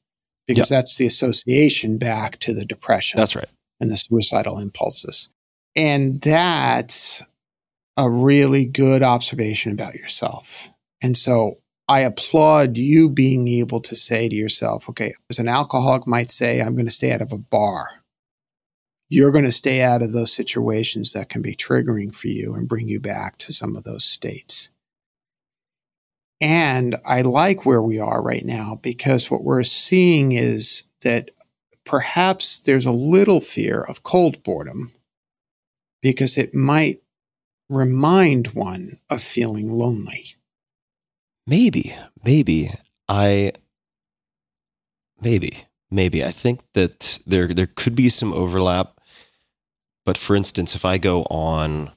[0.47, 3.49] Because that's the association back to the depression That's right.
[3.81, 5.29] and the suicidal impulses.
[5.79, 7.23] And that's
[7.97, 10.69] a really good observation about yourself.
[11.01, 16.05] And so I applaud you being able to say to yourself, okay, as an alcoholic
[16.05, 18.03] might say, I'm going to stay out of a bar.
[19.09, 22.69] You're going to stay out of those situations that can be triggering for you and
[22.69, 24.71] bring you back to some of those states.
[26.41, 31.31] And I like where we are right now because what we're seeing is that
[31.85, 34.93] perhaps there's a little fear of cold boredom
[36.03, 37.03] because it might
[37.69, 40.37] remind one of feeling lonely.
[41.47, 41.95] Maybe,
[42.25, 42.73] maybe
[43.09, 43.53] I,
[45.21, 49.01] maybe, maybe I think that there there could be some overlap.
[50.05, 51.91] But for instance, if I go on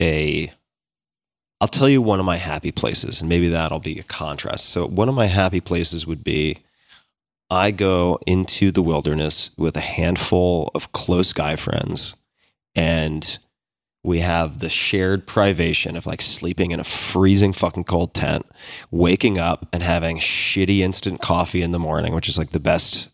[0.00, 0.52] a,
[1.60, 4.66] I'll tell you one of my happy places, and maybe that'll be a contrast.
[4.66, 6.58] So one of my happy places would be.
[7.48, 12.16] I go into the wilderness with a handful of close guy friends,
[12.76, 13.38] and
[14.04, 18.46] we have the shared privation of like sleeping in a freezing fucking cold tent,
[18.92, 23.08] waking up and having shitty instant coffee in the morning, which is like the best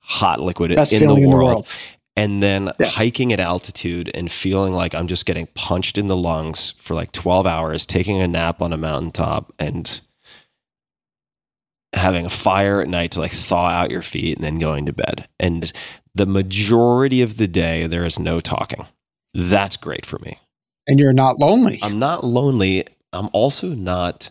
[0.00, 1.48] hot liquid Best in, the feeling in the world.
[1.48, 1.70] world.
[2.16, 2.86] And then Yeah.
[2.88, 7.12] hiking at altitude and feeling like I'm just getting punched in the lungs for like
[7.12, 10.00] 12 hours, taking a nap on a mountaintop and
[11.92, 14.92] having a fire at night to like thaw out your feet and then going to
[14.92, 15.28] bed.
[15.38, 15.72] And
[16.14, 18.86] the majority of the day, there is no talking.
[19.34, 20.38] That's great for me.
[20.86, 21.78] And you're not lonely.
[21.82, 22.84] I'm not lonely.
[23.12, 24.30] I'm also not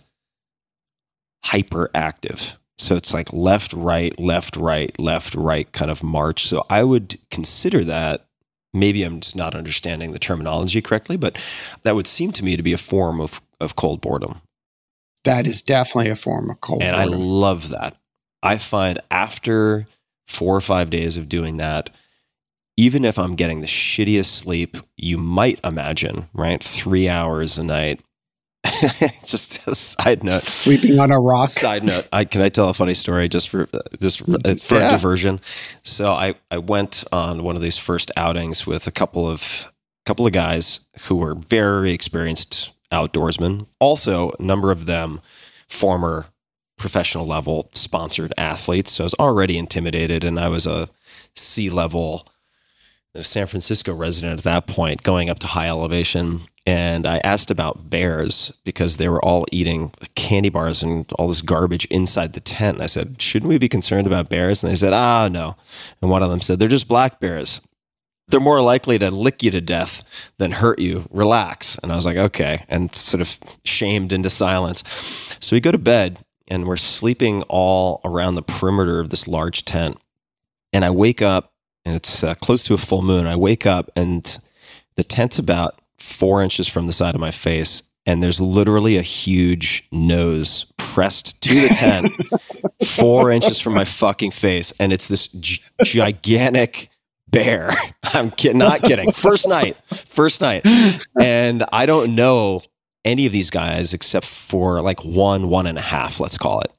[1.45, 2.55] hyperactive.
[2.77, 6.47] So it's like left, right, left, right, left, right kind of march.
[6.47, 8.25] So I would consider that.
[8.73, 11.37] Maybe I'm just not understanding the terminology correctly, but
[11.83, 14.41] that would seem to me to be a form of, of cold boredom.
[15.25, 17.95] that is definitely a form of cold And I love that.
[18.41, 19.87] I find after
[20.27, 21.91] four or five days of doing that,
[22.77, 26.63] even if I'm getting the shittiest sleep you might imagine, right?
[26.63, 28.01] Three hours a night.
[29.25, 30.35] just a side note.
[30.35, 31.49] Sleeping on a rock.
[31.49, 33.67] Side note: I can I tell a funny story just for
[33.99, 34.87] just for, uh, for Yeah.
[34.87, 35.41] a diversion.
[35.83, 39.73] So I I went on one of these first outings with a couple of
[40.05, 43.67] couple of guys who were very experienced outdoorsmen.
[43.79, 45.19] Also, a number of them
[45.67, 46.27] former
[46.77, 48.91] professional level sponsored athletes.
[48.93, 50.89] So I was already intimidated, and I was a
[51.35, 52.27] sea level
[53.15, 56.41] a San Francisco resident at that point, going up to high elevation.
[56.65, 61.41] And I asked about bears because they were all eating candy bars and all this
[61.41, 62.77] garbage inside the tent.
[62.77, 64.63] And I said, Shouldn't we be concerned about bears?
[64.63, 65.55] And they said, Ah, no.
[66.01, 67.61] And one of them said, They're just black bears.
[68.29, 70.03] They're more likely to lick you to death
[70.37, 71.05] than hurt you.
[71.11, 71.77] Relax.
[71.83, 72.63] And I was like, Okay.
[72.69, 74.83] And sort of shamed into silence.
[75.39, 79.65] So we go to bed and we're sleeping all around the perimeter of this large
[79.65, 79.99] tent.
[80.71, 81.52] And I wake up
[81.85, 83.27] and it's uh, close to a full moon.
[83.27, 84.39] I wake up and
[84.95, 89.01] the tent's about four inches from the side of my face, and there's literally a
[89.01, 92.09] huge nose pressed to the tent,
[92.85, 96.89] four inches from my fucking face, and it's this gi- gigantic
[97.29, 97.71] bear.
[98.03, 99.11] I'm kid- not kidding.
[99.11, 100.65] First night, first night,
[101.19, 102.61] and I don't know
[103.05, 106.71] any of these guys except for like one, one and a half, let's call it.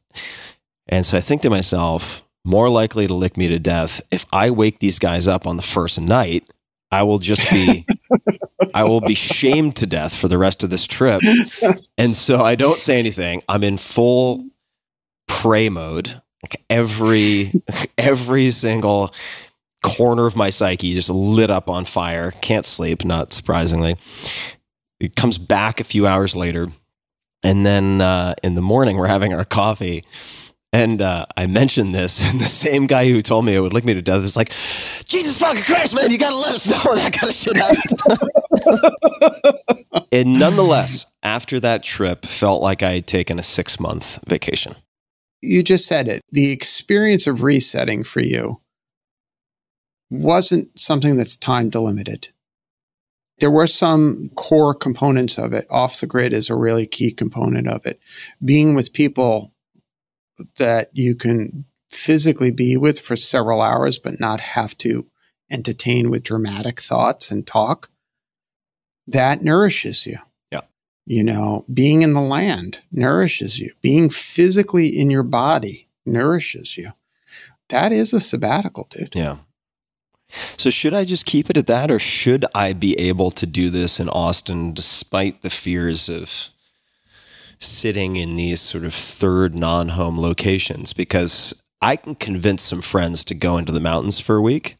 [0.86, 4.00] And so I think to myself, more likely to lick me to death.
[4.10, 6.48] If I wake these guys up on the first night,
[6.90, 7.86] I will just be,
[8.74, 11.22] I will be shamed to death for the rest of this trip.
[11.98, 13.42] And so I don't say anything.
[13.48, 14.46] I'm in full
[15.26, 16.20] prey mode.
[16.42, 17.52] Like every,
[17.98, 19.14] every single
[19.82, 22.30] corner of my psyche just lit up on fire.
[22.42, 23.96] Can't sleep, not surprisingly.
[25.00, 26.68] It comes back a few hours later.
[27.42, 30.04] And then uh, in the morning, we're having our coffee.
[30.74, 33.84] And uh, I mentioned this, and the same guy who told me it would lick
[33.84, 34.52] me to death is like,
[35.04, 37.56] Jesus fucking Christ, man, you got to let us know when that kind of shit
[37.56, 37.94] happens.
[40.12, 44.74] and nonetheless, after that trip, felt like I had taken a six month vacation.
[45.42, 46.22] You just said it.
[46.32, 48.60] The experience of resetting for you
[50.10, 52.30] wasn't something that's time delimited.
[53.38, 55.66] There were some core components of it.
[55.70, 58.00] Off the grid is a really key component of it.
[58.44, 59.53] Being with people
[60.58, 65.06] that you can physically be with for several hours, but not have to
[65.50, 67.90] entertain with dramatic thoughts and talk,
[69.06, 70.18] that nourishes you.
[70.50, 70.62] Yeah.
[71.06, 73.72] You know, being in the land nourishes you.
[73.80, 76.90] Being physically in your body nourishes you.
[77.68, 79.14] That is a sabbatical, dude.
[79.14, 79.38] Yeah.
[80.56, 83.70] So should I just keep it at that, or should I be able to do
[83.70, 86.50] this in Austin despite the fears of
[87.64, 90.92] sitting in these sort of third non-home locations?
[90.92, 94.76] Because I can convince some friends to go into the mountains for a week.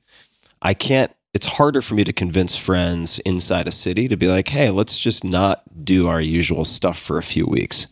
[0.63, 1.13] I can't.
[1.35, 4.99] It's harder for me to convince friends inside a city to be like, "Hey, let's
[4.99, 7.87] just not do our usual stuff for a few weeks."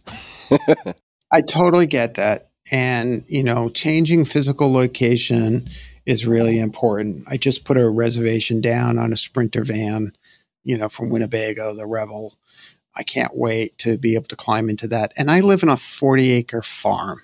[1.33, 2.51] I totally get that.
[2.71, 5.69] And, you know, changing physical location
[6.07, 7.25] is really important.
[7.29, 10.13] I just put a reservation down on a Sprinter van,
[10.63, 12.35] you know, from Winnebago, the Revel.
[12.95, 15.13] I can't wait to be able to climb into that.
[15.17, 17.23] And I live in a 40 acre farm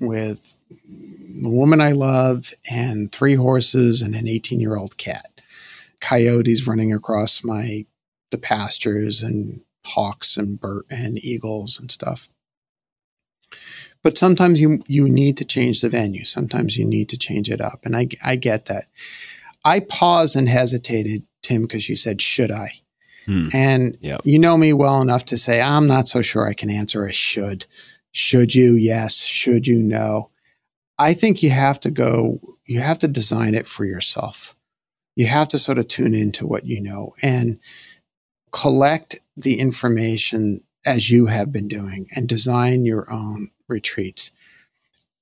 [0.00, 5.40] with the woman I love and three horses and an 18 year old cat.
[6.00, 7.86] Coyotes running across my
[8.30, 12.28] the pastures and hawks and bird and eagles and stuff.
[14.02, 16.24] But sometimes you you need to change the venue.
[16.24, 18.88] Sometimes you need to change it up, and I I get that.
[19.64, 22.80] I paused and hesitated, Tim, because you said, "Should I?"
[23.26, 23.48] Hmm.
[23.52, 24.22] And Yep.
[24.24, 27.12] you know me well enough to say I'm not so sure I can answer a
[27.12, 27.66] should.
[28.12, 28.74] Should you?
[28.74, 29.16] Yes.
[29.18, 29.82] Should you?
[29.82, 30.30] No.
[30.98, 32.40] I think you have to go.
[32.66, 34.56] You have to design it for yourself.
[35.16, 37.58] You have to sort of tune into what you know and
[38.52, 44.30] collect the information as you have been doing and design your own retreats.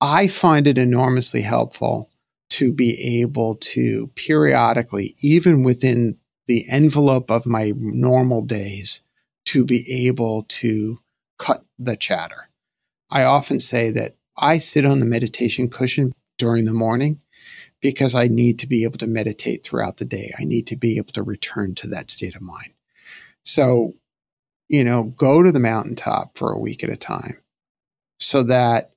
[0.00, 2.10] I find it enormously helpful
[2.50, 6.16] to be able to periodically, even within
[6.48, 9.00] the envelope of my normal days,
[9.46, 10.98] to be able to
[11.38, 12.50] cut the chatter.
[13.10, 17.22] I often say that I sit on the meditation cushion during the morning
[17.80, 20.32] because I need to be able to meditate throughout the day.
[20.38, 22.72] I need to be able to return to that state of mind.
[23.44, 23.94] So,
[24.68, 27.38] you know, go to the mountaintop for a week at a time
[28.18, 28.92] so that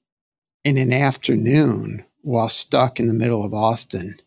[0.64, 4.20] in an afternoon, while stuck in the middle of Austin,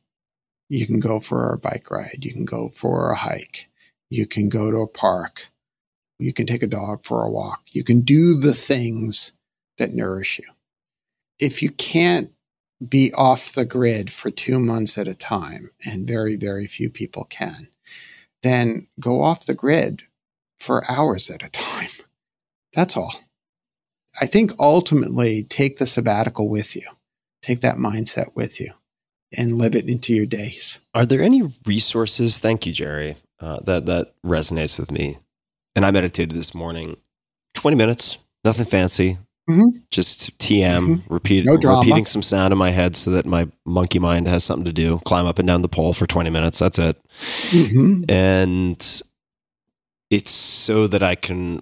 [0.74, 3.68] you can go for a bike ride, you can go for a hike,
[4.10, 5.46] you can go to a park,
[6.18, 9.32] you can take a dog for a walk, you can do the things
[9.78, 10.46] that nourish you.
[11.38, 12.32] If you can't
[12.86, 17.24] be off the grid for two months at a time, and very, very few people
[17.24, 17.68] can,
[18.42, 20.02] then go off the grid
[20.58, 21.90] for hours at a time.
[22.72, 23.14] That's all.
[24.20, 26.88] I think ultimately take the sabbatical with you,
[27.42, 28.72] take that mindset with you,
[29.38, 30.78] and live it into your days.
[30.94, 32.38] Are there any resources?
[32.38, 33.16] Thank you, Jerry.
[33.40, 35.18] Uh, that that resonates with me.
[35.76, 36.96] And I meditated this morning,
[37.54, 39.18] twenty minutes, nothing fancy,
[39.50, 39.82] Mhm.
[39.90, 44.26] just TM, repeat, No repeating some sound in my head so that my monkey mind
[44.28, 45.00] has something to do.
[45.04, 46.58] Climb up and down the pole for twenty minutes.
[46.58, 46.96] That's it.
[47.50, 48.10] Mhm.
[48.10, 49.02] and
[50.10, 51.60] it's so that I can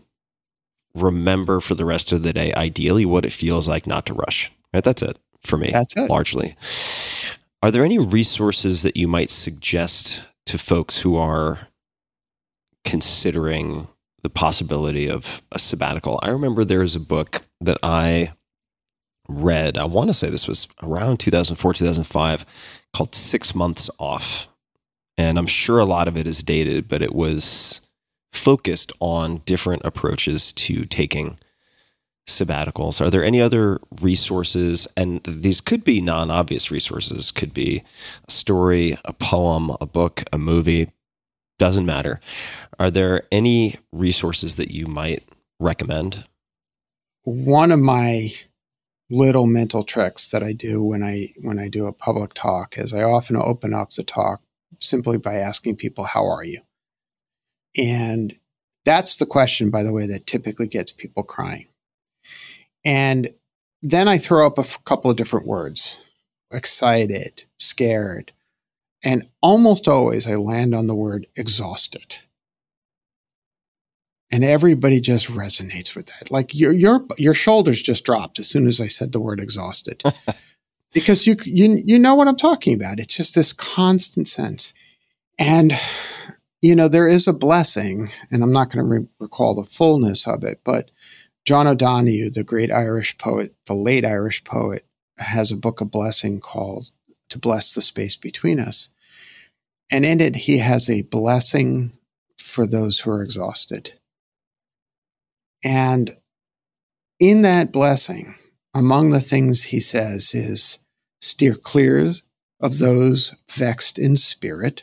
[0.94, 4.52] remember for the rest of the day, ideally, what it feels like not to rush.
[4.74, 4.84] Right?
[4.84, 6.10] That's it for me, That's it.
[6.10, 6.54] largely.
[7.62, 11.68] Are there any resources that you might suggest to folks who are
[12.84, 13.88] considering
[14.22, 16.18] the possibility of a sabbatical?
[16.22, 18.32] I remember there was a book that I
[19.28, 22.46] read, I want to say this was around 2004, 2005,
[22.92, 24.48] called Six Months Off
[25.18, 27.80] and I'm sure a lot of it is dated, but it was
[28.32, 31.38] focused on different approaches to taking
[32.26, 33.00] sabbaticals.
[33.00, 34.86] Are there any other resources?
[34.96, 37.82] And these could be non obvious resources, could be
[38.26, 40.92] a story, a poem, a book, a movie,
[41.58, 42.20] doesn't matter.
[42.78, 45.28] Are there any resources that you might
[45.60, 46.24] recommend?
[47.24, 48.32] One of my
[49.10, 52.94] little mental tricks that I do when I when I do a public talk is
[52.94, 54.40] I often open up the talk
[54.80, 56.62] simply by asking people, How are you?
[57.76, 58.34] And
[58.84, 61.66] that's the question, by the way, that typically gets people crying.
[62.84, 63.32] And
[63.82, 66.00] then I throw up a f- couple of different words
[66.50, 68.32] excited, scared.
[69.04, 72.16] And almost always I land on the word exhausted.
[74.30, 76.30] And everybody just resonates with that.
[76.30, 80.02] Like your your your shoulders just dropped as soon as I said the word exhausted
[80.92, 82.98] because you you you know what I'm talking about.
[82.98, 84.72] It's just this constant sense,
[85.38, 85.78] and
[86.62, 90.26] you know there is a blessing, and I'm not going to re- recall the fullness
[90.26, 90.90] of it, but
[91.44, 94.86] John O'Donohue, the great Irish poet, the late Irish poet,
[95.18, 96.90] has a book of blessing called
[97.30, 98.88] "To Bless the Space Between Us,"
[99.90, 101.98] and in it he has a blessing
[102.38, 103.98] for those who are exhausted,
[105.64, 106.16] and
[107.18, 108.34] in that blessing
[108.74, 110.78] among the things he says is
[111.20, 112.14] steer clear
[112.60, 114.82] of those vexed in spirit.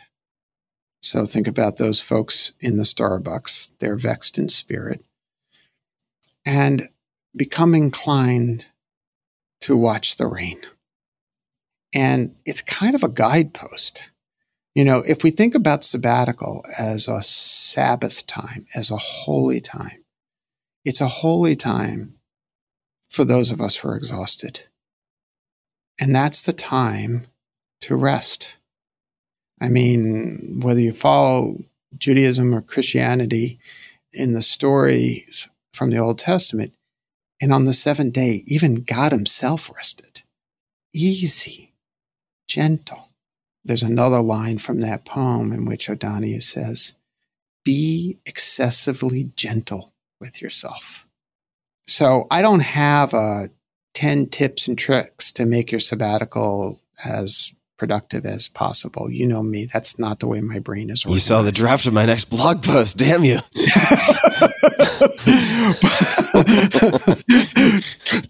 [1.02, 5.04] So think about those folks in the Starbucks, they're vexed in spirit.
[6.46, 6.90] And
[7.36, 8.68] become inclined
[9.62, 10.60] to watch the rain.
[11.94, 14.10] And it's kind of a guidepost.
[14.76, 20.04] You know, if we think about sabbatical as a Sabbath time, as a holy time,
[20.86, 22.16] it's a holy time
[23.10, 24.62] for those of us who are exhausted.
[26.00, 27.28] And that's the time
[27.82, 28.56] to rest.
[29.62, 31.58] I mean, whether you follow
[31.98, 33.60] Judaism or Christianity
[34.14, 35.50] in the stories
[35.80, 36.74] from the Old Testament,
[37.42, 40.24] and on the seventh day, even God Himself rested.
[40.94, 41.74] Easy,
[42.50, 43.08] gentle.
[43.64, 46.96] There's another line from that poem in which O'Donohue says,
[47.64, 51.08] Be excessively gentle with yourself.
[51.88, 53.48] So I don't have uh,
[53.94, 59.10] 10 tips and tricks to make your sabbatical as productive as possible.
[59.10, 61.16] You know me, that's not the way my brain is working.
[61.16, 62.98] You saw the draft of my next blog post.
[62.98, 63.40] Damn you.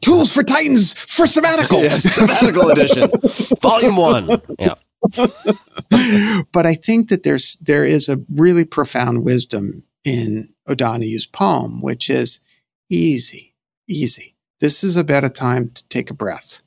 [0.01, 1.81] Tools for Titans for sabbatical.
[1.81, 3.09] yes, sabbatical edition,
[3.61, 4.29] volume one.
[4.57, 4.75] Yeah.
[6.51, 12.09] but I think that there's there is a really profound wisdom in O'Donohue's poem, which
[12.09, 12.39] is
[12.89, 13.55] easy,
[13.87, 14.35] easy.
[14.59, 16.61] This is about a time to take a breath.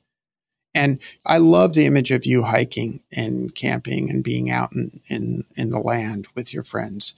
[0.75, 5.43] And I love the image of you hiking and camping and being out in, in,
[5.55, 7.13] in the land with your friends.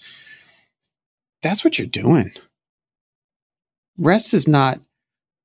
[1.42, 2.32] That's what you're doing.
[3.98, 4.82] Rest is not,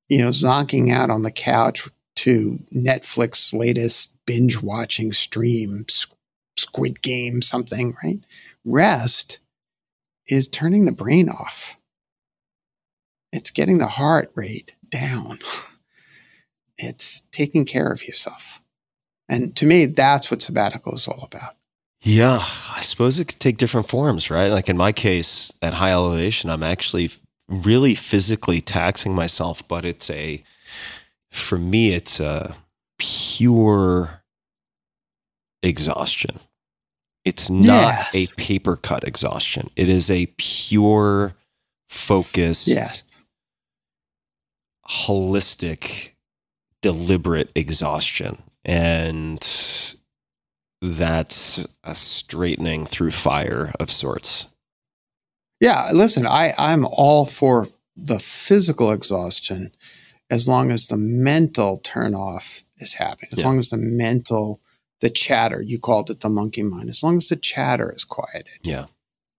[0.09, 5.87] you know, zonking out on the couch to Netflix latest binge watching stream,
[6.57, 8.19] Squid Game, something, right?
[8.65, 9.41] Rest
[10.27, 11.77] is turning the brain off.
[13.33, 15.39] It's getting the heart rate down.
[16.83, 18.63] It's taking care of yourself.
[19.29, 21.57] And to me, that's what sabbatical is all about.
[22.03, 22.45] Yeah,
[22.75, 24.49] I suppose it could take different forms, right?
[24.51, 27.11] Like in my case, at high elevation, I'm actually
[27.49, 30.43] really physically taxing myself, but it's a,
[31.31, 32.57] for me, it's a
[32.99, 34.23] pure
[35.63, 36.41] exhaustion.
[37.25, 38.15] It's not Yes.
[38.15, 39.71] a paper cut exhaustion.
[39.77, 41.35] It is a pure,
[41.89, 43.13] focused, Yes.
[44.89, 46.11] holistic,
[46.83, 48.43] deliberate exhaustion.
[48.65, 49.41] And
[50.83, 54.47] that's a straightening through fire of sorts.
[55.61, 59.73] Yeah, listen, I, I'm all for the physical exhaustion
[60.31, 63.47] as long as the mental turn off is happening, as Yeah.
[63.47, 64.61] long as the mental,
[65.01, 68.61] the chatter, you called it the monkey mind, as long as the chatter is quieted.
[68.63, 68.87] Yeah.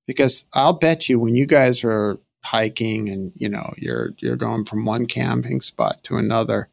[0.06, 4.66] Because I'll bet you when you guys are hiking and you know you're you're going
[4.66, 6.70] from one camping spot to another,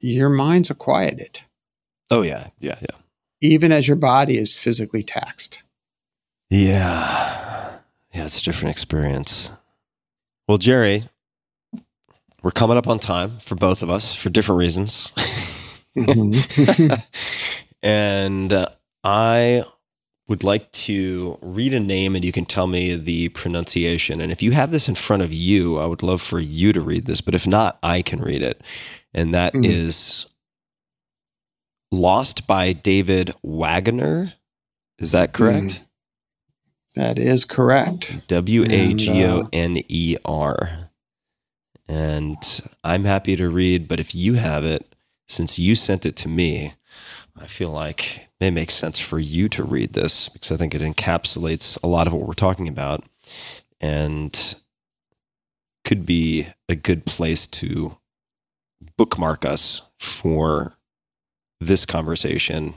[0.00, 1.40] your minds are quieted,
[2.10, 2.48] Oh, yeah.
[2.58, 2.78] Yeah.
[2.80, 2.96] Yeah.
[3.40, 5.62] even as your body is physically taxed.
[6.50, 7.78] Yeah.
[8.14, 8.24] Yeah.
[8.26, 9.50] It's a different experience.
[10.48, 11.08] Well, Jerry,
[12.42, 15.10] we're coming up on time for both of us for different reasons.
[17.82, 18.68] and uh,
[19.04, 19.64] I
[20.28, 24.20] would like to read a name and you can tell me the pronunciation.
[24.20, 26.80] And if you have this in front of you, I would love for you to
[26.80, 27.22] read this.
[27.22, 28.60] But if not, I can read it.
[29.14, 30.32] And that is Mhm.
[31.90, 34.34] Lost by David Wagoner.
[34.98, 35.80] Is that correct?
[36.94, 38.28] That is correct.
[38.28, 40.90] W A G O N E R.
[41.88, 42.36] And
[42.84, 44.94] I'm happy to read, but if you have it,
[45.26, 46.74] since you sent it to me,
[47.34, 50.82] I feel like may make sense for you to read this because I think it
[50.82, 53.04] encapsulates a lot of what we're talking about
[53.80, 54.54] and
[55.84, 57.96] could be a good place to
[58.96, 60.74] bookmark us for
[61.60, 62.74] this conversation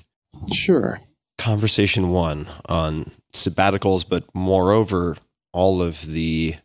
[0.52, 1.00] Sure.
[1.38, 5.18] conversation one on sabbaticals, but moreover,
[5.54, 6.56] all of the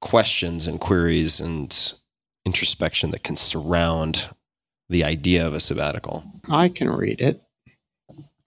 [0.00, 1.94] questions and queries and
[2.44, 4.28] introspection that can surround
[4.88, 6.24] the idea of a sabbatical.
[6.50, 7.42] I can read it.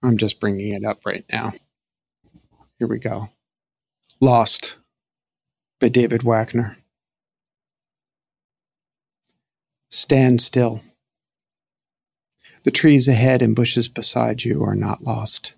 [0.02, 1.52] I'm just bringing it up right now.
[2.78, 3.30] Here we go.
[4.20, 4.76] Lost
[5.80, 6.78] by David Wagoner.
[9.90, 10.82] Stand still.
[12.64, 15.54] The trees ahead and bushes beside you are not lost.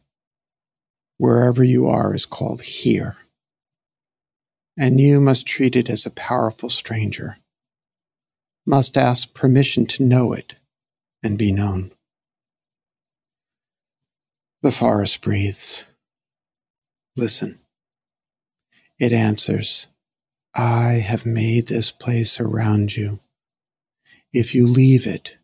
[1.19, 3.17] Wherever you are is called here.
[4.77, 7.37] And you must treat it as a powerful stranger,
[8.67, 10.55] must ask permission to know it
[11.23, 11.93] and be known.
[14.63, 15.87] The forest breathes.
[17.17, 17.59] Listen.
[19.01, 19.89] It answers,
[20.55, 23.19] I have made this place around you.
[24.33, 25.37] If you leave it,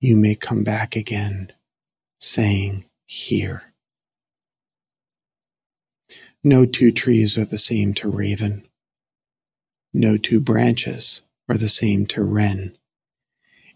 [0.00, 1.52] you may come back again,
[2.20, 3.72] saying, Here.
[6.42, 8.68] No two trees are the same to raven.
[9.94, 12.76] No two branches are the same to wren.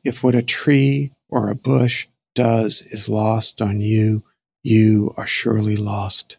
[0.04, 4.22] If what a tree or a bush does is lost on you,
[4.62, 6.36] you are surely lost.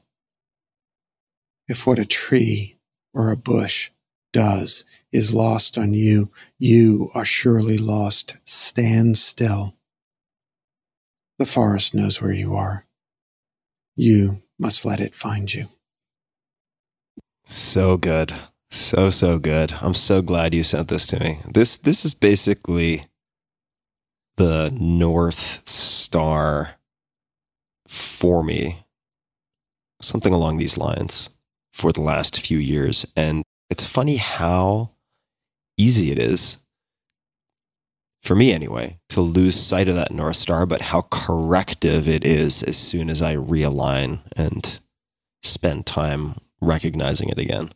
[1.68, 2.78] If what a tree
[3.14, 3.92] or a bush
[4.32, 8.38] does is lost on you, you are surely lost.
[8.46, 9.76] Stand still.
[11.38, 12.86] The forest knows where you are.
[13.98, 15.68] You must let it find you.
[17.44, 18.34] So good.
[18.72, 19.74] So so good.
[19.82, 21.40] I'm so glad you sent this to me.
[21.54, 23.09] This this is basically
[24.40, 26.76] the north star
[27.88, 28.86] for me.
[30.02, 31.30] Something along these lines
[31.74, 34.92] for the last few years and it's funny how
[35.78, 36.58] easy it is
[38.22, 42.64] for me anyway to lose sight of that north star but how corrective it is
[42.64, 44.80] as soon as i realign and
[45.42, 47.70] spend time recognizing it again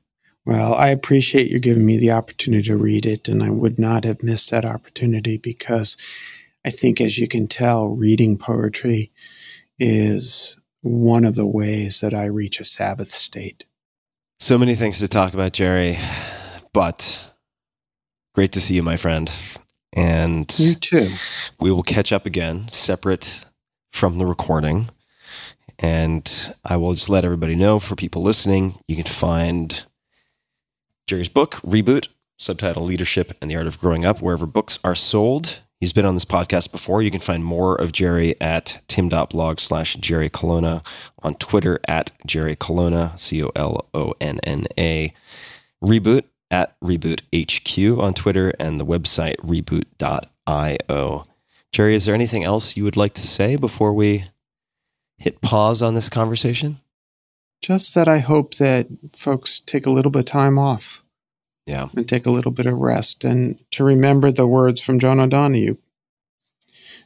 [0.46, 4.04] Well, I appreciate you giving me the opportunity to read it, and I would not
[4.04, 5.96] have missed that opportunity because
[6.66, 9.12] I think, as you can tell, reading poetry
[9.80, 13.66] is one of the ways that I reach a Sabbath state.
[14.40, 15.98] so many things to talk about jerry
[16.74, 17.34] but
[18.36, 19.32] great to see you my friend
[19.94, 21.12] and You too.
[21.60, 23.46] we will catch up again separate
[23.92, 24.90] from the recording
[25.80, 29.86] and i will just let everybody know for people listening you can find
[31.08, 32.08] jerry's book reboot
[32.38, 36.14] subtitle leadership and the art of growing up wherever books are sold he's been on
[36.14, 37.02] this podcast before.
[37.02, 40.82] You can find more of jerry at tim.blog slash jerry colonna
[41.22, 45.14] on twitter at jerry colonna c-o-l-o-n-n-a
[45.84, 51.28] reboot at reboot hq on twitter and the website reboot.io
[51.74, 54.30] Jerry, is there anything else you would like to say before we
[55.18, 56.80] hit pause on this conversation?
[57.62, 61.03] Just that I hope that folks take a little bit of time off
[61.66, 61.88] Yeah.
[61.96, 65.78] and take a little bit of rest and to remember the words from John O'Donohue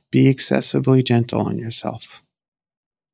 [0.09, 2.23] be excessively gentle on yourself.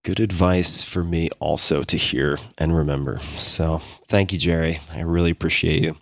[0.03, 3.19] Good advice for me also to hear and remember.
[3.37, 4.79] So thank you, Jerry.
[4.91, 5.97] I really appreciate you.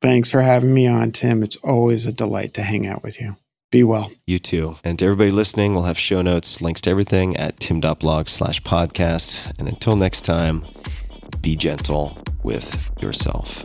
[0.00, 1.42] Thanks for having me on, Tim.
[1.42, 3.36] It's always a delight to hang out with you.
[3.70, 4.12] Be well.
[4.26, 4.76] You too.
[4.84, 9.52] And to everybody listening, we'll have show notes, links to everything at tim.blog slash podcast.
[9.58, 10.64] And until next time,
[11.40, 13.64] be gentle with yourself.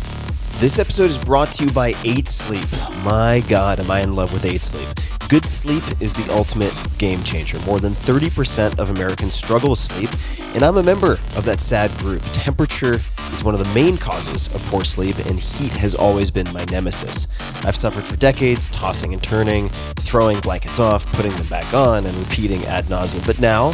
[0.61, 2.67] This episode is brought to you by 8 Sleep.
[3.03, 4.87] My God, am I in love with 8 Sleep.
[5.27, 7.59] Good sleep is the ultimate game changer.
[7.61, 10.11] More than 30% of Americans struggle with sleep,
[10.53, 12.21] and I'm a member of that sad group.
[12.33, 12.99] Temperature
[13.31, 16.63] is one of the main causes of poor sleep, and heat has always been my
[16.65, 17.25] nemesis.
[17.65, 22.15] I've suffered for decades, tossing and turning, throwing blankets off, putting them back on, and
[22.17, 23.25] repeating ad nauseum.
[23.25, 23.73] But now,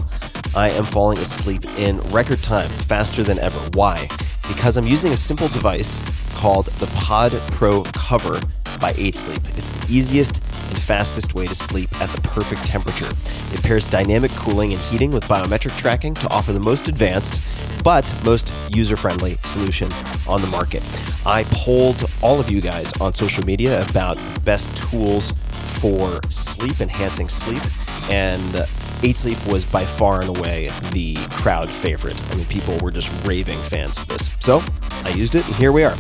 [0.56, 3.60] I am falling asleep in record time, faster than ever.
[3.74, 4.08] Why?
[4.48, 6.00] Because I'm using a simple device
[6.38, 8.40] called the Pod Pro Cover
[8.80, 9.42] by 8 Sleep.
[9.56, 10.38] It's the easiest
[10.70, 13.10] and fastest way to sleep at the perfect temperature.
[13.54, 17.48] It pairs dynamic cooling and heating with biometric tracking to offer the most advanced
[17.84, 19.92] but most user-friendly solution
[20.28, 20.84] on the market.
[21.26, 25.32] I polled all of you guys on social media about the best tools
[25.80, 27.64] for sleep, enhancing sleep,
[28.10, 28.68] and
[29.04, 32.20] 8 Sleep was by far and away the crowd favorite.
[32.32, 34.36] I mean, people were just raving fans of this.
[34.40, 34.64] So
[35.04, 35.96] I used it, and here we are.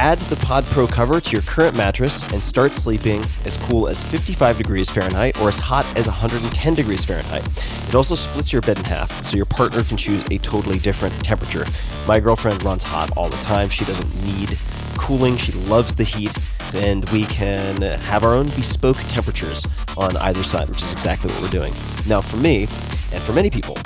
[0.00, 4.00] Add the Pod Pro cover to your current mattress and start sleeping as cool as
[4.00, 7.44] 55 degrees Fahrenheit or as hot as 110 degrees Fahrenheit.
[7.88, 11.14] It also splits your bed in half, so your partner can choose a totally different
[11.24, 11.64] temperature.
[12.06, 13.70] My girlfriend runs hot all the time.
[13.70, 14.56] She doesn't need
[14.96, 15.36] cooling.
[15.36, 16.38] She loves the heat,
[16.74, 19.66] and we can have our own bespoke temperatures
[19.96, 21.74] on either side, which is exactly what we're doing.
[22.06, 22.68] Now, for me,
[23.12, 23.76] and for many people,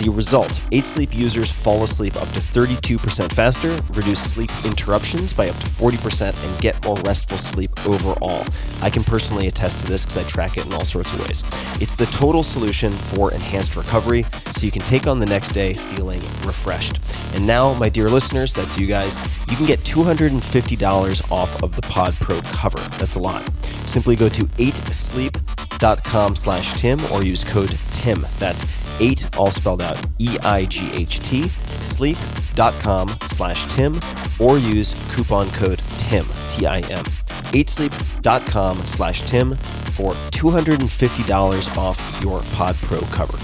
[0.00, 5.48] the result 8 Sleep users fall asleep up to 32% faster, reduce sleep interruptions by
[5.48, 8.44] up to 40%, and get more restful sleep overall.
[8.80, 11.42] I can personally attest to this because I track it in all sorts of ways.
[11.80, 15.74] It's the total solution for enhanced recovery, so you can take on the next day
[15.74, 17.00] feeling refreshed.
[17.34, 19.16] And now, my dear listeners, that's you guys,
[19.50, 22.80] you can get $250 off of the Pod Pro cover.
[22.98, 23.48] That's a lot.
[23.86, 28.26] Simply go to 8sleep.com slash Tim or use code TIM.
[28.38, 28.62] That's
[29.00, 31.48] 8 all spelled out E-I-G-H-T
[31.80, 34.00] sleep.com slash Tim
[34.38, 37.04] or use coupon code TIM, T-I-M.
[37.04, 39.56] 8sleep.com slash Tim
[39.92, 43.38] for $250 off your Pod Pro cover.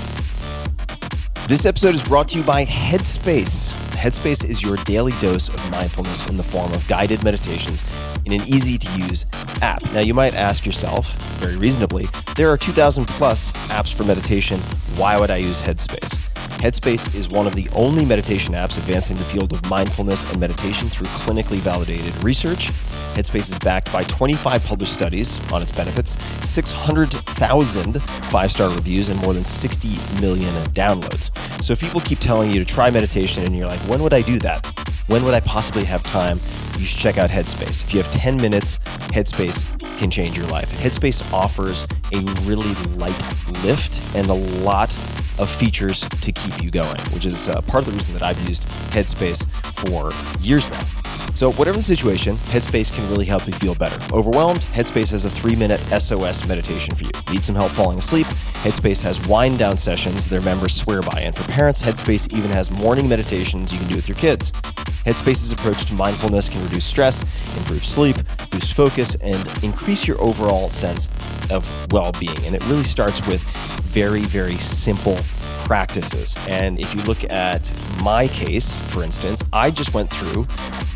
[1.48, 3.83] This episode is brought to you by Headspace.
[3.94, 7.84] Headspace is your daily dose of mindfulness in the form of guided meditations
[8.24, 9.26] in an easy to use
[9.62, 9.82] app.
[9.92, 14.60] Now, you might ask yourself, very reasonably, there are 2,000 plus apps for meditation.
[14.96, 16.33] Why would I use Headspace?
[16.64, 20.88] Headspace is one of the only meditation apps advancing the field of mindfulness and meditation
[20.88, 22.70] through clinically validated research.
[23.12, 29.20] Headspace is backed by 25 published studies on its benefits, 600,000 five star reviews, and
[29.20, 29.88] more than 60
[30.22, 31.28] million downloads.
[31.62, 34.22] So if people keep telling you to try meditation and you're like, when would I
[34.22, 34.66] do that?
[35.06, 36.40] When would I possibly have time?
[36.78, 37.84] You should check out Headspace.
[37.84, 38.78] If you have 10 minutes,
[39.12, 40.72] Headspace can change your life.
[40.72, 43.22] Headspace offers a really light
[43.64, 44.34] lift and a
[44.64, 44.96] lot
[45.38, 48.40] of features to keep you going, which is uh, part of the reason that I've
[48.48, 51.04] used Headspace for years now.
[51.34, 53.98] So, whatever the situation, Headspace can really help you feel better.
[54.14, 54.60] Overwhelmed?
[54.60, 57.10] Headspace has a three minute SOS meditation for you.
[57.30, 58.26] Need some help falling asleep?
[58.62, 61.20] Headspace has wind down sessions their members swear by.
[61.22, 64.52] And for parents, Headspace even has morning meditations you can do with your kids.
[65.04, 67.22] Headspace's approach to mindfulness can reduce stress,
[67.58, 68.16] improve sleep,
[68.50, 71.08] boost focus, and increase your overall sense
[71.50, 72.38] of well being.
[72.44, 73.42] And it really starts with
[73.82, 75.18] very, very simple
[75.64, 76.34] practices.
[76.48, 77.72] And if you look at
[78.02, 80.44] my case, for instance, I just went through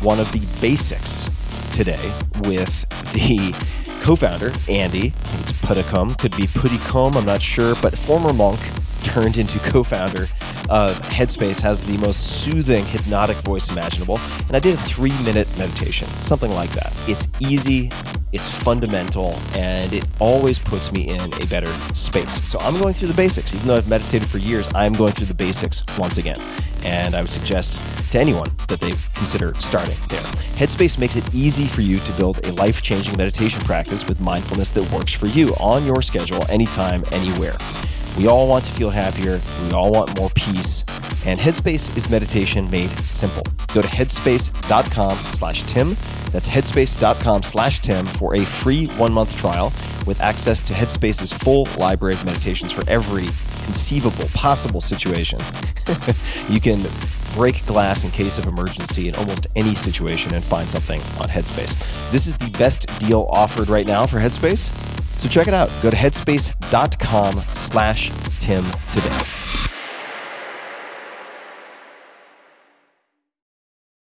[0.01, 1.29] one of the basics
[1.71, 2.11] today
[2.43, 3.53] with the
[4.01, 5.07] co-founder Andy.
[5.07, 8.59] I think it's could be Puddicombe, I'm not sure, but former monk
[9.03, 10.27] turned into co-founder
[10.69, 14.19] of Headspace has the most soothing hypnotic voice imaginable.
[14.47, 16.93] And I did a three minute meditation, something like that.
[17.07, 17.91] It's easy,
[18.31, 22.47] it's fundamental, and it always puts me in a better space.
[22.47, 23.53] So I'm going through the basics.
[23.55, 26.39] Even though I've meditated for years, I'm going through the basics once again.
[26.85, 27.81] And I would suggest
[28.11, 30.21] to anyone that they consider starting there.
[30.55, 34.71] Headspace makes it easy for you to build a life changing meditation practice with mindfulness
[34.73, 37.57] that works for you on your schedule, anytime, anywhere.
[38.19, 39.39] We all want to feel happier.
[39.63, 40.83] We all want more peace.
[41.25, 43.43] And Headspace is meditation made simple.
[43.73, 45.95] Go to headspace.com slash Tim.
[46.33, 49.71] That's headspace.com slash Tim for a free one month trial
[50.05, 53.27] with access to Headspace's full library of meditations for every
[53.63, 55.39] conceivable possible situation.
[56.49, 56.85] you can
[57.35, 62.11] break glass in case of emergency in almost any situation and find something on Headspace.
[62.11, 64.73] This is the best deal offered right now for Headspace.
[65.19, 65.69] So check it out.
[65.83, 68.09] Go to headspace.com slash
[68.39, 69.78] Tim today.